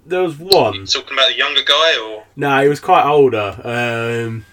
[0.05, 0.85] There was one.
[0.85, 3.59] talking about the younger guy, or No, he was quite older.
[3.63, 4.45] Um,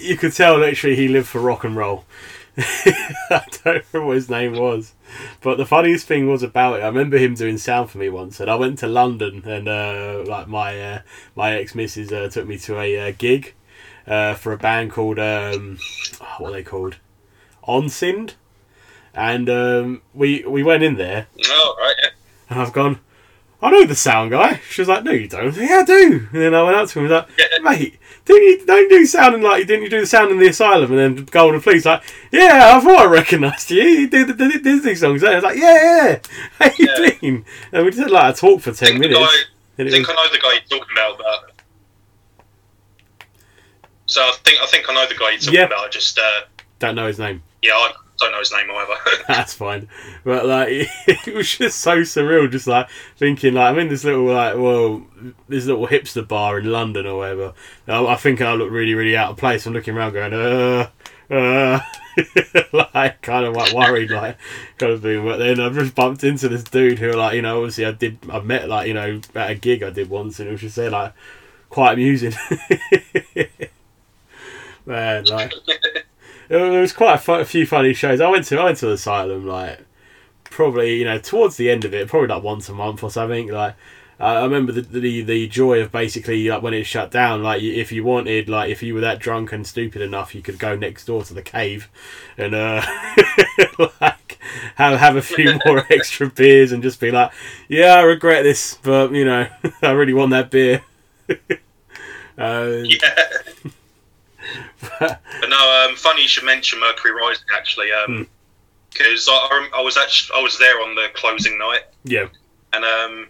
[0.00, 2.04] you could tell literally he lived for rock and roll.
[2.56, 4.94] I don't remember what his name was,
[5.40, 6.82] but the funniest thing was about it.
[6.82, 10.22] I remember him doing sound for me once, and I went to London, and uh,
[10.24, 10.98] like my uh,
[11.34, 13.54] my ex missus uh, took me to a uh, gig
[14.06, 15.78] uh, for a band called um,
[16.20, 16.96] oh, what are they called,
[17.66, 18.34] Onsind,
[19.14, 22.10] and um, we we went in there, oh right, yeah.
[22.50, 23.00] and I've gone,
[23.64, 24.60] I know the sound guy.
[24.70, 25.56] She was like, No, you don't.
[25.56, 26.28] Yeah, I do.
[26.32, 27.58] And then I went up to him and was like, Yeah.
[27.62, 30.48] Mate, didn't you don't you do sounding like didn't you do the sound in the
[30.48, 31.84] asylum and then Golden Fleece?
[31.86, 33.82] Like, yeah, I thought I recognised you.
[33.82, 35.22] You did the, the Disney songs.
[35.22, 36.18] there." I was like, Yeah, yeah.
[36.58, 37.10] How you Yeah.
[37.20, 37.44] doing?
[37.72, 39.18] And we did like a talk for ten think, the minutes.
[39.78, 41.50] guy, I think was- I know the guy you're talking about, but
[44.06, 45.64] so I think I think I know the guy you're talking Yeah.
[45.64, 45.86] about.
[45.86, 46.40] I Just uh,
[46.78, 47.42] don't know his name.
[47.62, 48.94] yeah, I don't know his name either.
[49.28, 49.88] That's fine.
[50.24, 50.68] But like
[51.06, 55.04] it was just so surreal, just like thinking like I'm in this little like well
[55.48, 57.54] this little hipster bar in London or whatever.
[57.88, 59.66] I, I think I look really, really out of place.
[59.66, 60.88] I'm looking around going, uh
[61.30, 61.80] uh
[62.92, 64.36] like kind of like worried like
[64.78, 65.24] kind of thing.
[65.24, 68.18] But then I've just bumped into this dude who like, you know, obviously I did
[68.30, 70.76] I met like, you know, at a gig I did once and it was just
[70.76, 71.12] there like
[71.68, 72.34] quite amusing.
[74.86, 75.52] Man, like
[76.48, 78.20] there was quite a, fu- a few funny shows.
[78.20, 79.80] I went to I went to the asylum like
[80.44, 83.48] probably you know towards the end of it, probably like once a month or something.
[83.48, 83.74] Like
[84.20, 87.42] I remember the, the the joy of basically like when it shut down.
[87.42, 90.58] Like if you wanted, like if you were that drunk and stupid enough, you could
[90.58, 91.88] go next door to the cave
[92.38, 92.82] and uh,
[94.00, 94.38] like
[94.76, 97.32] have have a few more extra beers and just be like,
[97.68, 99.46] yeah, I regret this, but you know,
[99.82, 100.82] I really want that beer.
[102.38, 103.28] uh, Yeah.
[105.00, 107.88] But no, um, funny you should mention Mercury Rising actually,
[108.92, 112.26] because I, I, I was actually I was there on the closing night, yeah,
[112.72, 113.26] and um,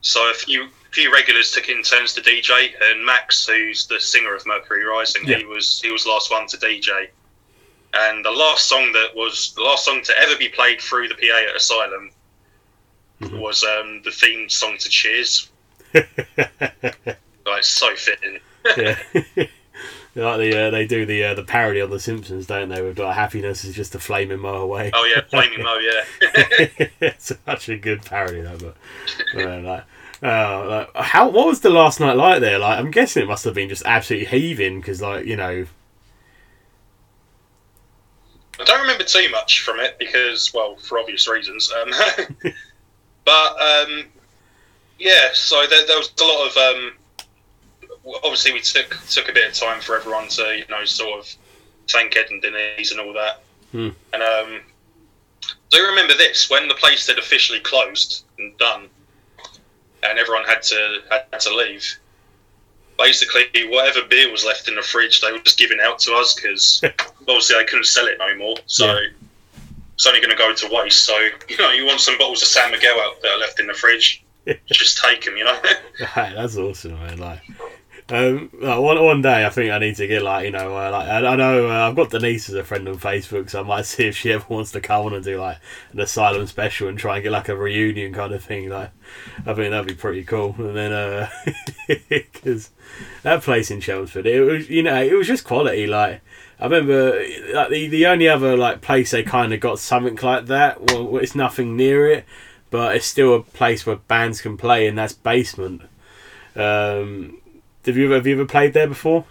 [0.00, 4.34] so a few few regulars took in turns to DJ, and Max, who's the singer
[4.34, 5.38] of Mercury Rising, Yeah.
[5.38, 7.08] he was he was the last one to DJ,
[7.94, 11.14] and the last song that was the last song to ever be played through the
[11.14, 12.10] PA at Asylum
[13.20, 13.40] Mhm.
[13.40, 15.50] was um, the theme song to Cheers.
[17.46, 18.38] Like so fitting.
[18.76, 18.98] yeah.
[20.18, 22.82] like the uh, they do the uh, the parody on The Simpsons, don't they?
[22.82, 24.90] With like happiness is just a flaming mile away.
[24.94, 26.04] Oh yeah, Flaming Moe, yeah.
[27.00, 28.74] it's such a good parody, though.
[29.34, 29.84] But uh, like,
[30.22, 32.58] uh, like, how what was the last night like there?
[32.58, 35.66] Like, I'm guessing it must have been just absolutely heaving because, like, you know,
[38.60, 41.72] I don't remember too much from it because, well, for obvious reasons.
[41.72, 41.92] Um,
[43.24, 44.04] but um,
[44.98, 46.56] yeah, so there, there was a lot of.
[46.56, 46.92] Um,
[48.16, 51.34] obviously, we took took a bit of time for everyone to, you know, sort of
[51.90, 53.42] thank Ed and Denise and all that.
[53.72, 53.88] Hmm.
[54.12, 54.60] And um,
[55.70, 58.88] do you remember this when the place had officially closed and done,
[60.02, 61.00] and everyone had to
[61.32, 61.84] had to leave?
[62.98, 66.34] Basically, whatever beer was left in the fridge, they were just giving out to us
[66.34, 66.82] because
[67.20, 68.56] obviously they couldn't sell it no more.
[68.66, 69.06] So Yeah.
[69.94, 71.04] it's only going to go to waste.
[71.04, 71.16] So
[71.48, 73.74] you know, you want some bottles of San Miguel out that are left in the
[73.74, 74.24] fridge,
[74.66, 75.36] just take them.
[75.36, 75.60] You know.
[76.16, 77.18] Right, that's awesome, man.
[77.18, 77.40] Like,
[78.10, 80.90] um, like, one one day I think I need to get like you know uh,
[80.90, 83.62] like I, I know uh, I've got Denise as a friend on Facebook, so I
[83.64, 85.58] might see if she ever wants to come on and do like
[85.92, 88.70] an asylum special and try and get like a reunion kind of thing.
[88.70, 88.90] Like,
[89.46, 90.54] I think that'd be pretty cool.
[90.58, 91.28] And then
[92.08, 92.70] because
[93.22, 95.86] that place in Chelmsford, it was you know it was just quality.
[95.86, 96.22] Like
[96.58, 100.46] I remember like the the only other like place they kind of got something like
[100.46, 100.92] that.
[100.92, 102.24] Well, it's nothing near it
[102.70, 105.82] but it's still a place where bands can play, and that's Basement.
[106.54, 107.38] Um,
[107.88, 109.24] have you ever, have you ever played there before?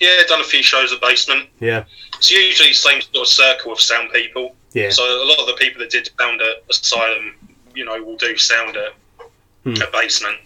[0.00, 1.48] yeah, done a few shows at Basement.
[1.58, 1.84] Yeah,
[2.18, 4.54] It's usually the same sort of circle of sound people.
[4.72, 7.34] yeah, So a lot of the people that did sound at Asylum,
[7.74, 8.92] you know, will do sound at,
[9.64, 9.80] Hmm.
[9.82, 10.36] at Basement.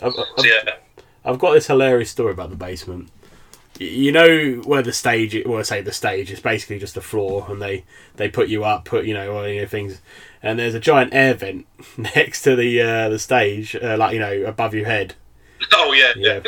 [0.00, 0.74] I've, So I've, yeah.
[1.24, 3.08] I've got this hilarious story about the Basement.
[3.78, 7.46] You know where the stage, well, I say the stage is basically just a floor,
[7.50, 10.00] and they they put you up, put you know, all, you know things,
[10.42, 11.66] and there's a giant air vent
[11.98, 15.14] next to the uh, the stage, uh, like you know, above your head.
[15.72, 16.40] Oh yeah, Yeah.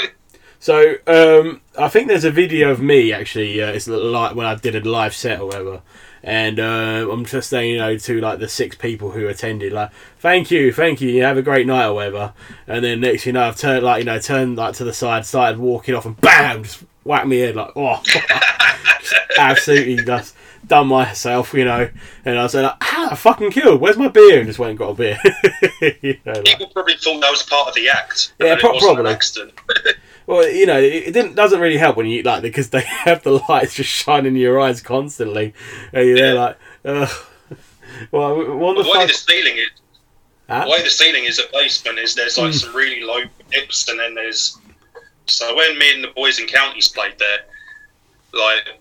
[0.61, 3.63] So um, I think there's a video of me actually.
[3.63, 5.83] Uh, it's like when I did a live set or whatever,
[6.23, 9.91] and uh, I'm just saying, you know, to like the six people who attended, like,
[10.19, 12.33] thank you, thank you, you have a great night or whatever.
[12.67, 15.25] And then next, you know, I've turned like, you know, turned like to the side,
[15.25, 18.03] started walking off, and bam, just whacked me head like, oh,
[19.39, 20.35] absolutely just
[20.69, 21.89] done myself, you know.
[22.25, 23.81] And I said, like, ah, I fucking killed.
[23.81, 24.39] Where's my beer?
[24.39, 25.19] And just went and got a beer.
[26.03, 28.33] you know, like- People probably thought that was part of the act.
[28.39, 29.01] Yeah, pro- probably.
[29.01, 29.53] an accident.
[30.27, 33.43] Well, you know, it doesn't really help when you eat like because they have the
[33.49, 35.55] lights just shining in your eyes constantly,
[35.91, 36.33] and you're Yeah.
[36.35, 37.09] like, ugh.
[38.11, 39.71] Well, one The way fuck- the ceiling is,
[40.47, 40.65] Huh?
[40.65, 42.59] the way the ceiling is at Basement is there's like Hmm.
[42.59, 44.59] some really low dips, and then there's.
[45.29, 47.39] So when me and the boys in counties played there,
[48.35, 48.79] like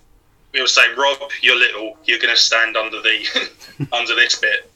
[0.62, 4.72] were saying, Rob, you're little, you're gonna stand under the under this bit.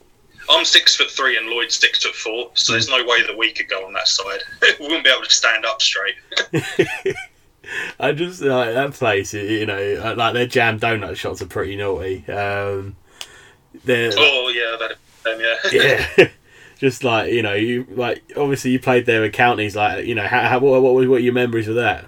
[0.50, 3.52] I'm six foot three and Lloyd's six foot four, so there's no way that we
[3.52, 4.40] could go on that side.
[4.80, 6.14] we wouldn't be able to stand up straight.
[8.00, 9.32] I just like that place.
[9.32, 12.28] You know, uh, like their jam donut shots are pretty naughty.
[12.28, 12.96] Um,
[13.84, 14.92] they're Oh yeah, that
[15.32, 15.40] um,
[15.72, 16.06] yeah.
[16.18, 16.28] yeah.
[16.78, 19.76] Just like you know, you like obviously you played there with counties.
[19.76, 22.06] Like you know, how, how what what, what were your memories of that?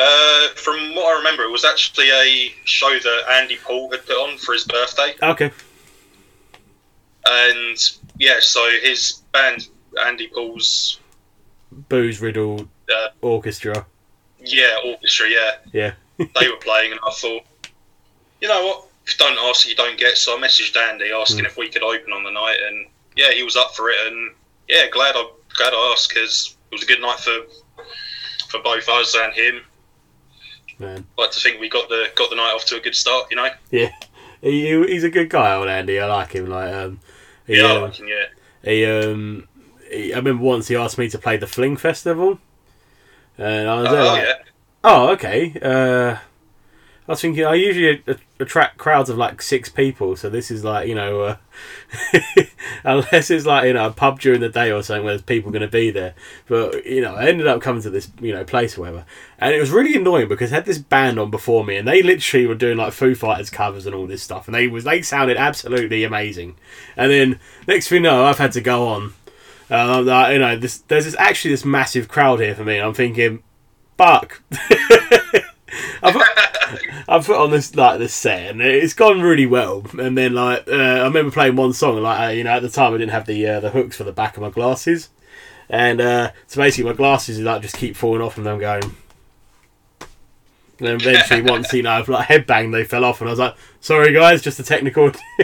[0.00, 4.14] Uh, from what I remember, it was actually a show that Andy Paul had put
[4.16, 5.50] on for his birthday, Okay,
[7.26, 7.76] and
[8.18, 9.68] yeah, so his band,
[10.06, 10.98] Andy Paul's,
[11.90, 13.84] booze Riddle uh, orchestra.
[14.42, 17.42] yeah, orchestra, yeah, Yeah, they were playing, and I thought,
[18.40, 20.16] you know what, if you don't ask, you don't get.
[20.16, 22.86] So I messaged Andy asking if we could open on the night, and
[23.16, 24.32] yeah, he was up for it, and
[24.66, 27.36] yeah, glad I glad I asked because it was a good night for
[28.48, 29.60] for both us and him.
[30.80, 31.04] Man.
[31.18, 33.36] like to think we got the got the night off to a good start, you
[33.36, 33.48] know.
[33.70, 33.90] Yeah,
[34.40, 36.00] he- he's a good guy, old Andy.
[36.00, 36.48] I like him.
[36.48, 37.00] Like um,
[37.46, 38.24] he, Yeah, I um, like him, yeah.
[38.70, 39.48] He um,
[39.90, 42.38] he, I remember once he asked me to play the Fling Festival,
[43.38, 44.34] and I was there Oh like, yeah.
[44.84, 45.54] oh okay.
[45.62, 46.16] Uh,
[47.10, 48.04] I was thinking I usually
[48.38, 51.36] attract crowds of like six people, so this is like you know, uh,
[52.84, 55.50] unless it's like you know a pub during the day or something where there's people
[55.50, 56.14] going to be there.
[56.46, 59.06] But you know, I ended up coming to this you know place or whatever,
[59.40, 62.00] and it was really annoying because I had this band on before me, and they
[62.00, 65.02] literally were doing like Foo Fighters covers and all this stuff, and they was they
[65.02, 66.54] sounded absolutely amazing.
[66.96, 69.14] And then next thing you know, I've had to go on.
[69.68, 72.78] Uh, you know, this, there's this, actually this massive crowd here for me.
[72.78, 73.42] I'm thinking,
[73.98, 74.42] fuck.
[76.02, 76.16] I've,
[77.08, 79.84] I've put on this like this set and it's gone really well.
[79.98, 82.68] And then like uh, I remember playing one song like uh, you know at the
[82.68, 85.08] time I didn't have the uh, the hooks for the back of my glasses,
[85.68, 88.82] and uh, so basically my glasses like just keep falling off and I'm going.
[90.78, 93.38] And then eventually once you know I've like headbanged they fell off and I was
[93.38, 95.10] like sorry guys just a technical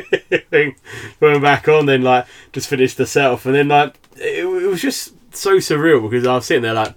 [0.51, 0.77] thing
[1.21, 4.47] put them back on then like just finished the set off and then like it,
[4.47, 6.95] it was just so surreal because I was sitting there like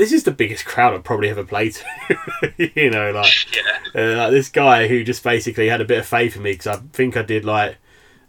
[0.00, 2.16] this is the biggest crowd I've probably ever played to.
[2.74, 3.78] you know, like, Yeah.
[3.94, 6.66] uh, like this guy who just basically had a bit of faith in me because
[6.68, 7.76] I think I did like,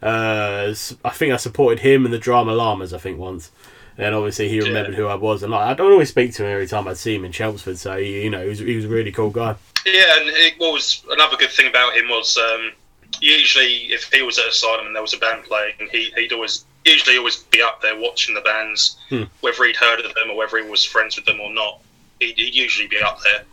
[0.04, 0.74] uh,
[1.06, 2.94] I think I supported him and the Drama Llamas.
[2.94, 3.52] I think once,
[3.98, 5.44] and obviously he remembered who I was.
[5.44, 7.78] And like, I don't always speak to him every time I'd see him in Chelmsford,
[7.78, 9.56] so he, you know, he was, he was a really cool guy.
[9.86, 12.72] Yeah, and it, what was another good thing about him was um,
[13.20, 16.66] usually if he was at Asylum and there was a band playing, he, he'd always
[16.86, 19.24] usually always be up there watching the bands, Hmm.
[19.42, 21.80] whether he'd heard of them or whether he was friends with them or not.
[22.20, 23.44] He'd, he'd usually be up there.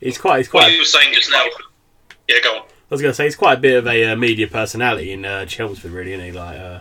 [0.00, 0.72] He's quite, he's What quite.
[0.74, 1.44] you were saying just now.
[2.28, 2.62] Yeah, go on.
[2.62, 5.46] I was gonna say he's quite a bit of a uh, media personality in uh,
[5.46, 6.32] Chelmsford, really, isn't he?
[6.32, 6.80] Like, uh,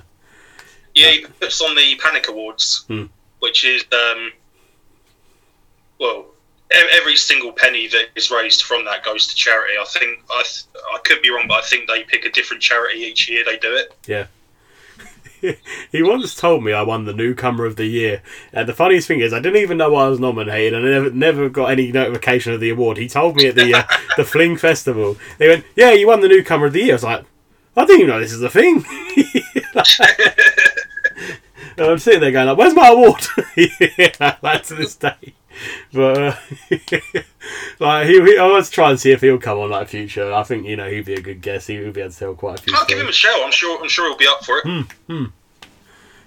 [0.93, 3.05] Yeah, he puts on the Panic Awards, Hmm.
[3.39, 4.31] which is um,
[5.97, 6.25] well,
[6.71, 9.75] every single penny that is raised from that goes to charity.
[9.79, 12.61] I think I th- I could be wrong, but I think they pick a different
[12.61, 13.43] charity each year.
[13.45, 13.95] They do it.
[14.07, 14.27] Yeah.
[15.91, 18.21] he once told me I won the newcomer of the year.
[18.53, 20.73] And the funniest thing is, I didn't even know I was nominated.
[20.73, 22.97] and I never, never got any notification of the award.
[22.97, 23.83] He told me at the uh,
[24.17, 25.17] the Fling Festival.
[25.37, 27.25] They went, "Yeah, you won the newcomer of the year." I was like,
[27.77, 28.83] "I didn't even know this is a thing."
[31.77, 33.25] and I'm sitting there going, like, "Where's my award?"
[33.55, 35.33] yeah, like to this day.
[35.93, 36.35] But uh,
[37.79, 40.33] like he, he, I was trying to see if he'll come on like future.
[40.33, 41.67] I think you know he'd be a good guest.
[41.67, 42.73] He would be able to tell quite a few.
[42.75, 43.43] I'll give him a show.
[43.45, 43.81] I'm sure.
[43.81, 44.63] I'm sure he'll be up for it.
[44.63, 44.81] Hmm.
[45.07, 45.25] hmm.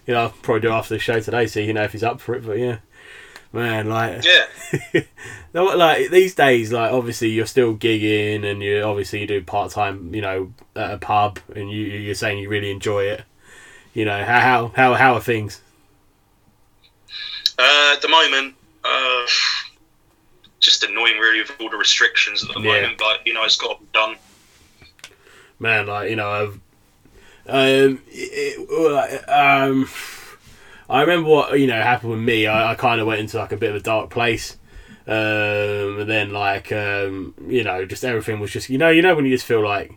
[0.06, 2.02] you know, I'll probably do it after the show today, so you know if he's
[2.02, 2.46] up for it.
[2.46, 2.78] But yeah,
[3.52, 5.02] man, like, Yeah,
[5.52, 10.14] like these days, like obviously you're still gigging, and you obviously you do part time,
[10.14, 13.24] you know, at a pub, and you you're saying you really enjoy it.
[13.92, 15.60] You know, how how how, how are things?
[17.58, 18.54] uh, at the moment,
[18.88, 19.26] uh,
[20.60, 22.80] just annoying, really, with all the restrictions at the Yeah.
[22.80, 22.98] moment.
[22.98, 24.16] But you know, it's got to be done.
[25.58, 26.60] man, like you know, I've,
[27.46, 29.88] um, it, um,
[30.88, 32.46] I remember what you know happened with me.
[32.46, 34.56] I, I kind of went into like a bit of a dark place,
[35.06, 39.14] um, and then like um, you know, just everything was just you know, you know
[39.14, 39.92] when you just feel like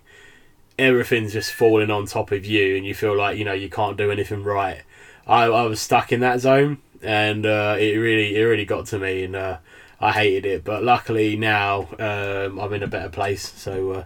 [0.80, 3.98] everything's just falling on top of you, and you feel like you know you can't
[3.98, 4.82] do anything right.
[5.28, 9.00] I, I was stuck in that zone, and uh, it really it really got to
[9.00, 9.58] me, and uh,
[10.00, 10.64] I hated it.
[10.64, 13.92] But luckily now um, I'm in a better place, so.
[13.92, 14.06] Uh,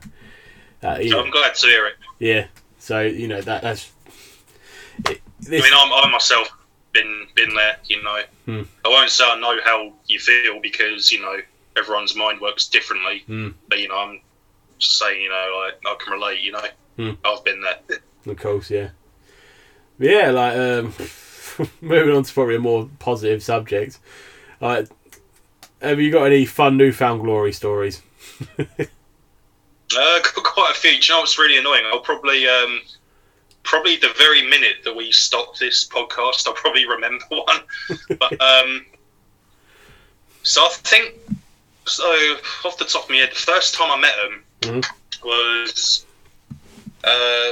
[0.83, 1.95] uh, So know- I'm glad to hear it.
[2.19, 2.47] yeah.
[2.79, 3.91] So you know that that's.
[5.09, 6.49] It, I mean, I'm, I myself
[6.93, 7.77] been been there.
[7.85, 8.61] You know, Hmm.
[8.85, 11.37] I won't say I know how you feel because you know
[11.77, 13.23] everyone's mind works differently.
[13.27, 13.49] Hmm.
[13.67, 14.21] But you know, I'm
[14.77, 16.41] just saying, you know, like I can relate.
[16.41, 16.63] You know,
[16.97, 17.11] Hmm.
[17.25, 17.99] I've been there.
[18.27, 18.89] of course, yeah.
[19.99, 20.93] Yeah, like um,
[21.81, 23.99] moving on to probably a more positive subject.
[24.61, 24.87] Like,
[25.81, 28.01] have you got any fun New Found Glory stories?
[29.95, 30.89] Uh, got quite a few.
[30.91, 31.83] Do you know what's really annoying?
[31.85, 32.81] I'll probably, um,
[33.63, 37.59] probably the very minute that we stop this podcast, I'll probably remember one.
[38.19, 38.85] but um,
[40.41, 41.13] so I think,
[41.85, 42.03] so
[42.65, 44.43] off the top of my head, the first time I met him
[44.81, 44.85] Mhm.
[45.23, 46.05] was,
[47.03, 47.51] uh,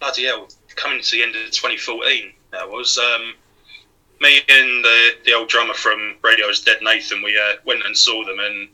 [0.00, 2.30] bloody hell, coming to the end of 2014.
[2.54, 3.34] That was um,
[4.20, 7.22] me and the the old drummer from Radio's Dead Nathan.
[7.22, 8.68] We uh, went and saw them and.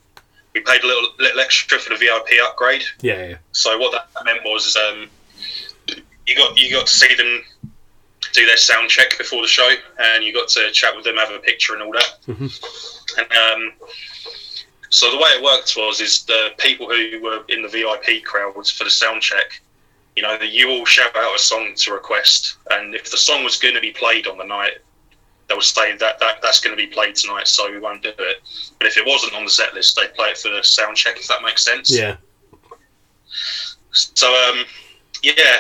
[0.53, 2.83] We paid a little, little extra for the VIP upgrade.
[3.03, 3.37] Yeah, yeah.
[3.53, 5.09] So what that meant was um,
[6.27, 7.45] you got you got to see them
[8.33, 11.31] do their sound check before the show, and you got to chat with them, have
[11.31, 12.17] a picture, and all that.
[12.27, 12.51] Mhm.
[13.19, 13.33] And
[13.71, 13.73] um,
[14.89, 18.73] so the way it worked was is the people who were in the VIP crowds
[18.73, 19.61] for the sound check.
[20.21, 23.57] You know, you all shout out a song to request, and if the song was
[23.57, 24.75] going to be played on the night,
[25.49, 28.11] they would say that, that that's going to be played tonight, so we won't do
[28.11, 28.43] it.
[28.77, 31.17] But if it wasn't on the set list, they'd play it for the sound check,
[31.17, 31.91] if that makes sense.
[31.91, 32.17] Yeah.
[33.93, 34.67] So um,
[35.23, 35.57] yeah.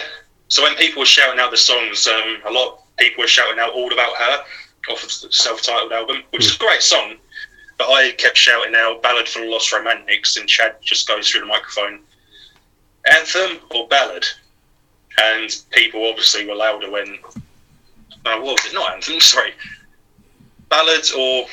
[0.48, 3.58] So when people were shouting out the songs, um, a lot of people were shouting
[3.58, 4.44] out "All About Her"
[4.90, 7.16] off of the self-titled album, which is a great song.
[7.78, 11.40] but I kept shouting out "Ballad for the Lost Romantics," and Chad just goes through
[11.40, 12.00] the microphone,
[13.10, 14.26] "Anthem or ballad?"
[15.18, 17.18] And people obviously were louder when.
[18.24, 18.74] Uh, what was it?
[18.74, 19.20] Not anthem.
[19.20, 19.52] Sorry,
[20.68, 21.46] ballads or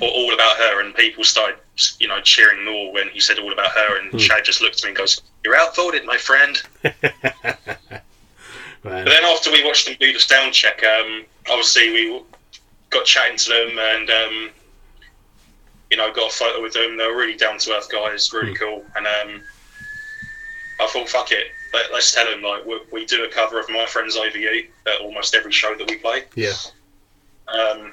[0.00, 1.58] or all about her, and people started,
[2.00, 4.84] you know, cheering more when he said all about her, and Chad just looked at
[4.84, 6.62] me and goes, "You're outvoted, my friend."
[8.82, 12.20] But then after we watched them do the sound check, um, obviously we
[12.90, 14.50] got chatting to them and um,
[15.90, 16.96] you know got a photo with them.
[16.96, 18.84] They were really down to earth guys, really cool.
[18.96, 19.42] And um,
[20.80, 23.68] I thought, fuck it, Let, let's tell them like we, we do a cover of
[23.70, 26.24] My Friends Over You at almost every show that we play.
[26.34, 26.52] Yeah.
[27.48, 27.92] Um,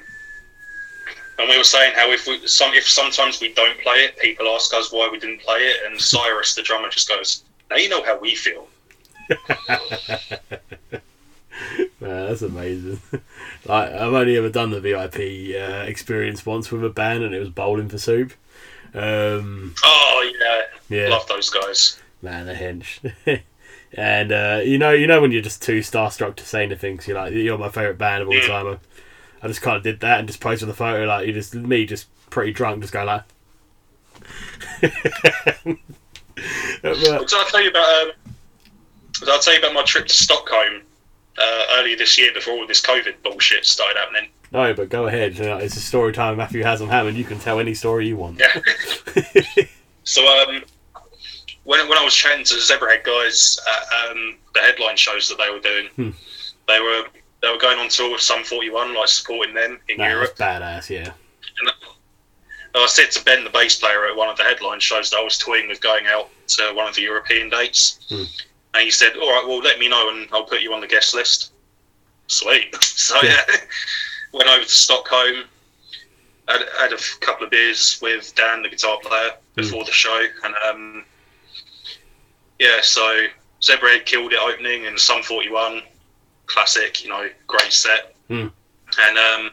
[1.38, 4.46] and we were saying how if we some if sometimes we don't play it, people
[4.48, 7.88] ask us why we didn't play it, and Cyrus, the drummer, just goes, "Now you
[7.88, 8.68] know how we feel."
[12.00, 13.00] Man, that's amazing.
[13.66, 17.38] like I've only ever done the VIP uh, experience once with a band, and it
[17.38, 18.32] was bowling for soup.
[18.94, 22.00] Um, Oh yeah, yeah, love those guys.
[22.22, 22.98] man, a hench.
[23.94, 27.08] and uh, you know, you know when you're just too starstruck to say anything, 'cause
[27.08, 28.66] you're like, you're my favorite band of all time.
[28.66, 28.78] I,
[29.42, 31.86] I just kind of did that and just posted the photo, like you just me,
[31.86, 33.22] just pretty drunk, just going like.
[36.82, 38.02] But, Did I tell you about?
[38.02, 38.10] Um,
[39.12, 40.82] did I tell you about my trip to Stockholm
[41.38, 44.30] uh, earlier this year before all this COVID bullshit started happening?
[44.52, 45.36] no, but go ahead.
[45.36, 46.36] You know, it's a story time.
[46.38, 47.18] Matthew has Haslam Hammond.
[47.18, 48.40] You can tell any story you want.
[48.40, 49.64] Yeah.
[50.04, 50.62] so um,
[51.70, 55.38] when when I was chatting to the Zebrahead guys at um, the headline shows that
[55.38, 56.10] they were doing, Hmm.
[56.66, 57.04] they were
[57.42, 60.36] they were going on tour with Sum Forty One, like supporting them in Nah, Europe.
[60.36, 60.90] badass.
[60.90, 61.12] Yeah.
[62.74, 65.22] I said to Ben, the bass player at one of the headline shows, that I
[65.24, 67.98] was toying with going out to one of the European dates.
[68.08, 68.24] Hmm.
[68.74, 70.86] And he said, All right, well, let me know and I'll put you on the
[70.86, 71.52] guest list.
[72.28, 72.74] Sweet.
[72.82, 73.40] So, Yeah.
[74.32, 75.44] went over to Stockholm,
[76.46, 80.24] had, had a couple of beers with Dan, the guitar player, before the show.
[80.44, 81.04] And, um,
[82.60, 83.26] yeah, so
[83.60, 85.82] Zebrahead killed it opening and Sum 41,
[86.46, 88.14] classic, you know, great set.
[88.28, 88.48] Hmm.
[89.06, 89.50] And, um,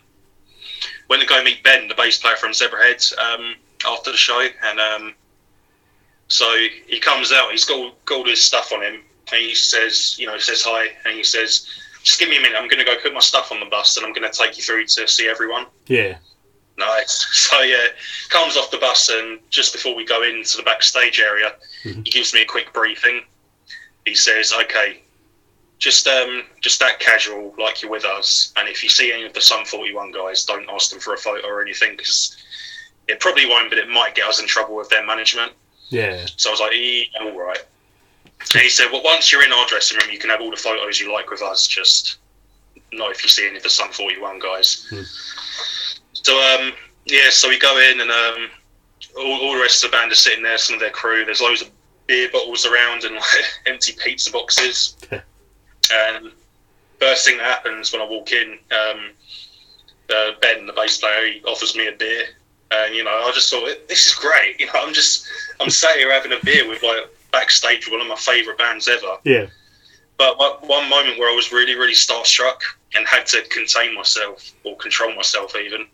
[1.10, 3.56] went to go meet Ben, the bass player from Zebrahead, um,
[3.86, 5.14] after the show, and um,
[6.28, 6.46] so
[6.88, 7.52] he comes out.
[7.52, 9.02] He's got, all- got all his stuff on him,
[9.32, 11.68] and he says, you know, he says hi, and he says,
[12.04, 12.58] "Just give me a minute.
[12.58, 14.58] I'm going to go put my stuff on the bus, and I'm going to take
[14.58, 16.18] you through to see everyone." Yeah.
[16.78, 17.26] Nice.
[17.50, 17.88] So yeah,
[18.30, 22.06] comes off the bus, and just before we go into the backstage area, Mhm.
[22.06, 23.24] he gives me a quick briefing.
[24.06, 25.02] He says, "Okay,
[25.80, 29.34] just um, just that casual, like you're with us, and if you see any of
[29.34, 32.36] the Sum 41 guys, don't ask them for a photo or anything, because
[33.08, 35.54] it probably won't, but it might get us in trouble with their management."
[35.90, 36.26] Yeah.
[36.36, 37.64] So I was like, "Eh, all right."
[38.54, 40.58] And he said, "Well, once you're in our dressing room, you can have all the
[40.58, 41.66] photos you like with us.
[41.66, 42.18] Just
[42.92, 45.04] not if you see any of the Sum 41 guys." Hmm.
[46.24, 46.74] So um,
[47.06, 48.50] yeah, so we go in and um,
[49.18, 50.58] all, all the rest of the band are sitting there.
[50.58, 51.26] Some of their crew.
[51.26, 51.70] There's loads of
[52.08, 53.24] beer bottles around and like
[53.66, 54.96] empty pizza boxes.
[55.12, 56.32] and
[57.00, 59.12] first thing that happens when I walk in, um,
[60.10, 62.24] uh, Ben, the bass player, he offers me a beer.
[62.72, 64.60] And you know, I just thought this is great.
[64.60, 65.28] You know, I'm just
[65.60, 68.88] I'm sat here having a beer with like backstage with one of my favourite bands
[68.88, 69.18] ever.
[69.24, 69.48] Yeah.
[70.18, 72.60] But one one moment where I was really, really starstruck
[72.96, 75.88] and had to contain myself or control myself even.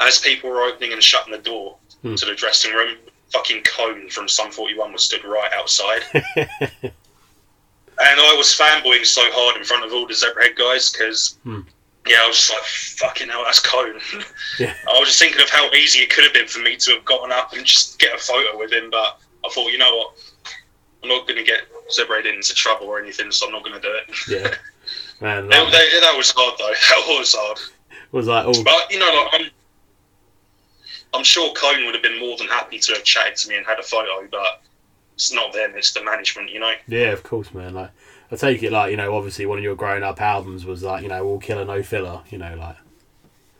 [0.00, 2.14] As people were opening and shutting the door Hmm.
[2.14, 2.96] to the dressing room,
[3.32, 6.02] fucking Cone from Sum 41 was stood right outside.
[6.14, 6.92] and
[7.98, 11.60] I was fanboying so hard in front of all the Zebrahead guys because, Hmm.
[12.06, 12.62] yeah, I was just like,
[13.10, 14.00] fucking hell, that's Cone.
[14.58, 14.74] Yeah.
[14.88, 17.04] I was just thinking of how easy it could have been for me to have
[17.04, 20.14] gotten up and just get a photo with him, but I thought, you know what?
[21.02, 21.60] I'm not going to get
[21.96, 24.10] Zebrahead into trouble or anything, so I'm not going to do it.
[24.28, 24.54] Yeah.
[25.20, 26.72] Man, That, that, that was hard though.
[26.72, 27.58] That was hard.
[28.12, 29.50] was like, oh, But you know, like I'm,
[31.16, 33.66] I'm sure Cone would have been more than happy to have chatted to me and
[33.66, 34.62] had a photo, but
[35.14, 35.72] it's not them.
[35.74, 36.72] It's the management, you know.
[36.86, 37.74] yeah, of course, man.
[37.74, 37.90] Like,
[38.30, 41.02] I take it like you know, obviously one of your growing up albums was like
[41.02, 42.20] you know, all killer no filler.
[42.30, 42.76] You know, like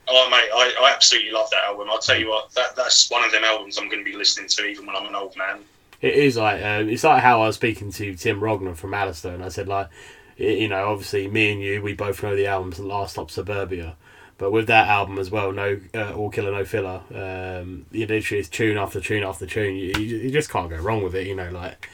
[0.09, 1.89] Oh mate, I, I absolutely love that album.
[1.89, 4.47] I'll tell you what, that that's one of them albums I'm going to be listening
[4.47, 5.59] to even when I'm an old man.
[6.01, 9.29] it is like um, it's like how I was speaking to Tim Rogner from Allister,
[9.29, 9.89] and I said like,
[10.37, 13.95] you know, obviously me and you, we both know the albums Last Stop Suburbia.
[14.37, 17.01] But with that album as well, no, uh, all killer, no filler.
[17.13, 19.75] Um, you literally it's tune after tune after tune.
[19.75, 21.25] You, you, you just can't go wrong with it.
[21.25, 21.89] You know, like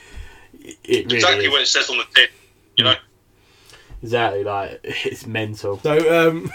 [0.53, 1.51] it it really exactly is.
[1.51, 2.27] what it says on the tin.
[2.77, 2.95] You know,
[4.03, 5.79] Exactly, like it's mental.
[5.79, 6.51] So, um,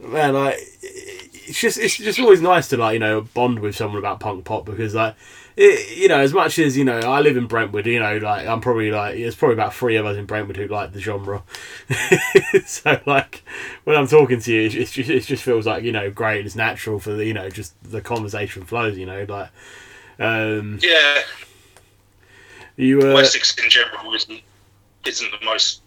[0.00, 3.98] man, like it's just it's just always nice to like you know bond with someone
[3.98, 5.14] about punk pop because like
[5.60, 8.46] it, you know as much as you know I live in Brentwood you know like
[8.46, 11.42] I'm probably like there's probably about three of us in Brentwood who like the genre.
[12.66, 13.42] So like
[13.84, 16.56] when I'm talking to you it's just, it just feels like you know great it's
[16.56, 19.50] natural for the you know just the conversation flows you know like
[20.18, 21.20] um Yeah,
[22.76, 24.40] you uh, Essex in general isn't
[25.04, 25.82] isn't the most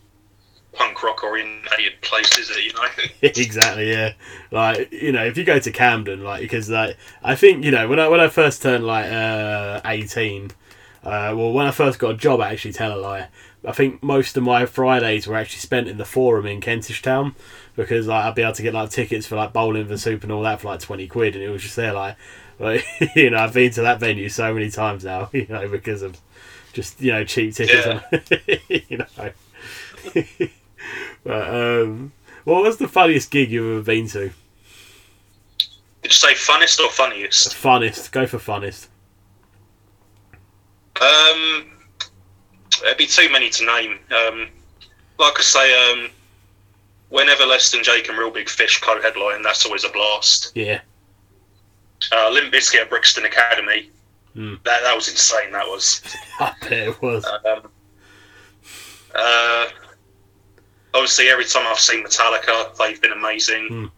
[0.73, 2.63] punk rock orientated place, is it?
[2.63, 2.83] You know.
[3.21, 4.13] exactly yeah
[4.51, 7.87] like you know if you go to camden like because like i think you know
[7.87, 10.51] when i when i first turned like uh 18
[11.03, 13.27] uh well when i first got a job I actually tell a lie
[13.65, 17.35] i think most of my fridays were actually spent in the forum in kentish town
[17.75, 20.31] because like i'd be able to get like tickets for like bowling for soup and
[20.31, 22.15] all that for like 20 quid and it was just there like
[22.59, 26.01] like you know i've been to that venue so many times now you know because
[26.01, 26.19] of
[26.73, 30.49] just you know cheap tickets and, you know
[31.23, 32.11] but um
[32.43, 34.29] what was the funniest gig you've ever been to?
[34.29, 34.33] Did
[36.03, 37.49] you say funnest or funniest?
[37.53, 38.11] Funnest.
[38.11, 38.87] Go for funnest.
[41.01, 41.71] Um,
[42.81, 43.99] there'd be too many to name.
[44.15, 44.49] Um,
[45.17, 46.09] like I say, um,
[47.09, 50.51] whenever Less Than Jake and Real Big Fish co-headline, that's always a blast.
[50.55, 50.81] Yeah.
[52.11, 53.89] Uh, Limp Bizkit at Brixton Academy,
[54.33, 54.55] Hmm.
[54.65, 55.51] that that was insane.
[55.51, 56.01] That was.
[56.39, 57.23] I bet it was.
[57.25, 57.69] Um,
[59.15, 59.65] uh,
[60.93, 63.91] obviously, every time I've seen Metallica, they've been amazing.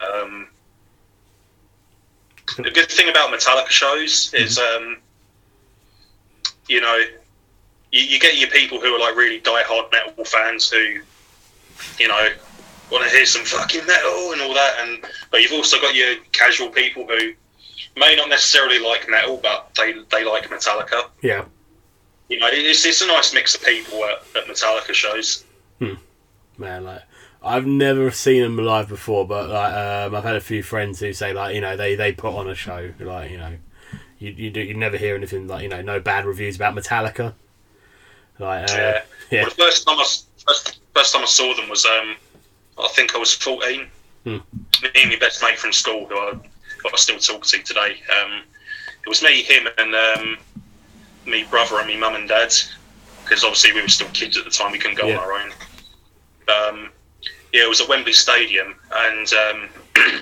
[0.00, 0.48] Um,
[2.56, 4.98] the good thing about Metallica shows is, um,
[6.68, 6.96] you know,
[7.92, 11.00] you, you get your people who are like really die-hard metal fans who,
[11.98, 12.28] you know,
[12.90, 16.16] want to hear some fucking metal and all that, and but you've also got your
[16.32, 17.32] casual people who
[17.96, 21.08] may not necessarily like metal, but they they like Metallica.
[21.22, 21.44] Yeah.
[22.28, 25.44] You know, it's, it's a nice mix of people at, at Metallica shows.
[26.58, 27.02] Man, like
[27.42, 31.12] I've never seen them live before, but like um, I've had a few friends who
[31.12, 33.52] say like you know they, they put on a show like you know
[34.18, 37.34] you you do you never hear anything like you know no bad reviews about Metallica.
[38.38, 39.02] Like uh, Yeah.
[39.30, 40.04] yeah Well, the first time I
[40.46, 42.16] first, first time I saw them was um,
[42.78, 43.88] I think I was fourteen.
[44.24, 44.38] Hmm.
[44.82, 48.00] Me and my best mate from school, who I, who I still talk to today.
[48.20, 48.42] Um,
[49.04, 50.36] it was me, him, and um,
[51.26, 52.52] me brother and me mum and dad.
[53.22, 55.18] Because obviously we were still kids at the time, we couldn't go Yeah.
[55.18, 55.52] on our own.
[56.48, 56.90] Um,
[57.52, 59.68] yeah, it was at Wembley Stadium, and um,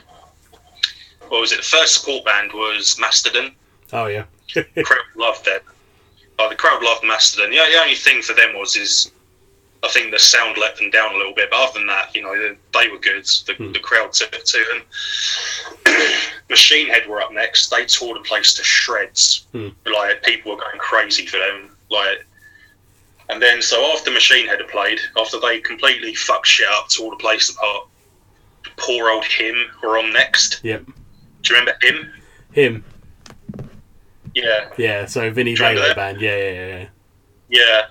[1.28, 1.56] what was it?
[1.56, 3.54] The first support band was Mastodon
[3.92, 4.24] oh yeah
[4.82, 5.60] crowd loved them.
[6.38, 7.52] Oh, the crowd loved Mastodon.
[7.52, 9.10] Yeah, the only thing for them was is
[9.82, 12.22] I think the sound let them down a little bit, but other than that, you
[12.22, 13.24] know, they, they were good.
[13.46, 13.72] The, Hmm.
[13.72, 14.82] the crowd took it to
[15.84, 15.94] them.
[16.50, 17.68] Machine Head were up next.
[17.70, 19.46] They tore the place to shreds.
[19.52, 19.68] Hmm.
[19.86, 21.70] Like people were going crazy for them.
[21.90, 22.24] Like,
[23.28, 27.10] and then so after Machine Head had played, after they completely fucked shit up, tore
[27.10, 27.88] the place apart.
[28.76, 30.60] Poor old him were on next.
[30.64, 32.12] yep Do you remember him?
[32.52, 32.84] him
[34.34, 34.68] Yeah.
[34.76, 36.86] yeah so Vinny Do Valo band yeah yeah yeah.
[37.48, 37.82] Yeah.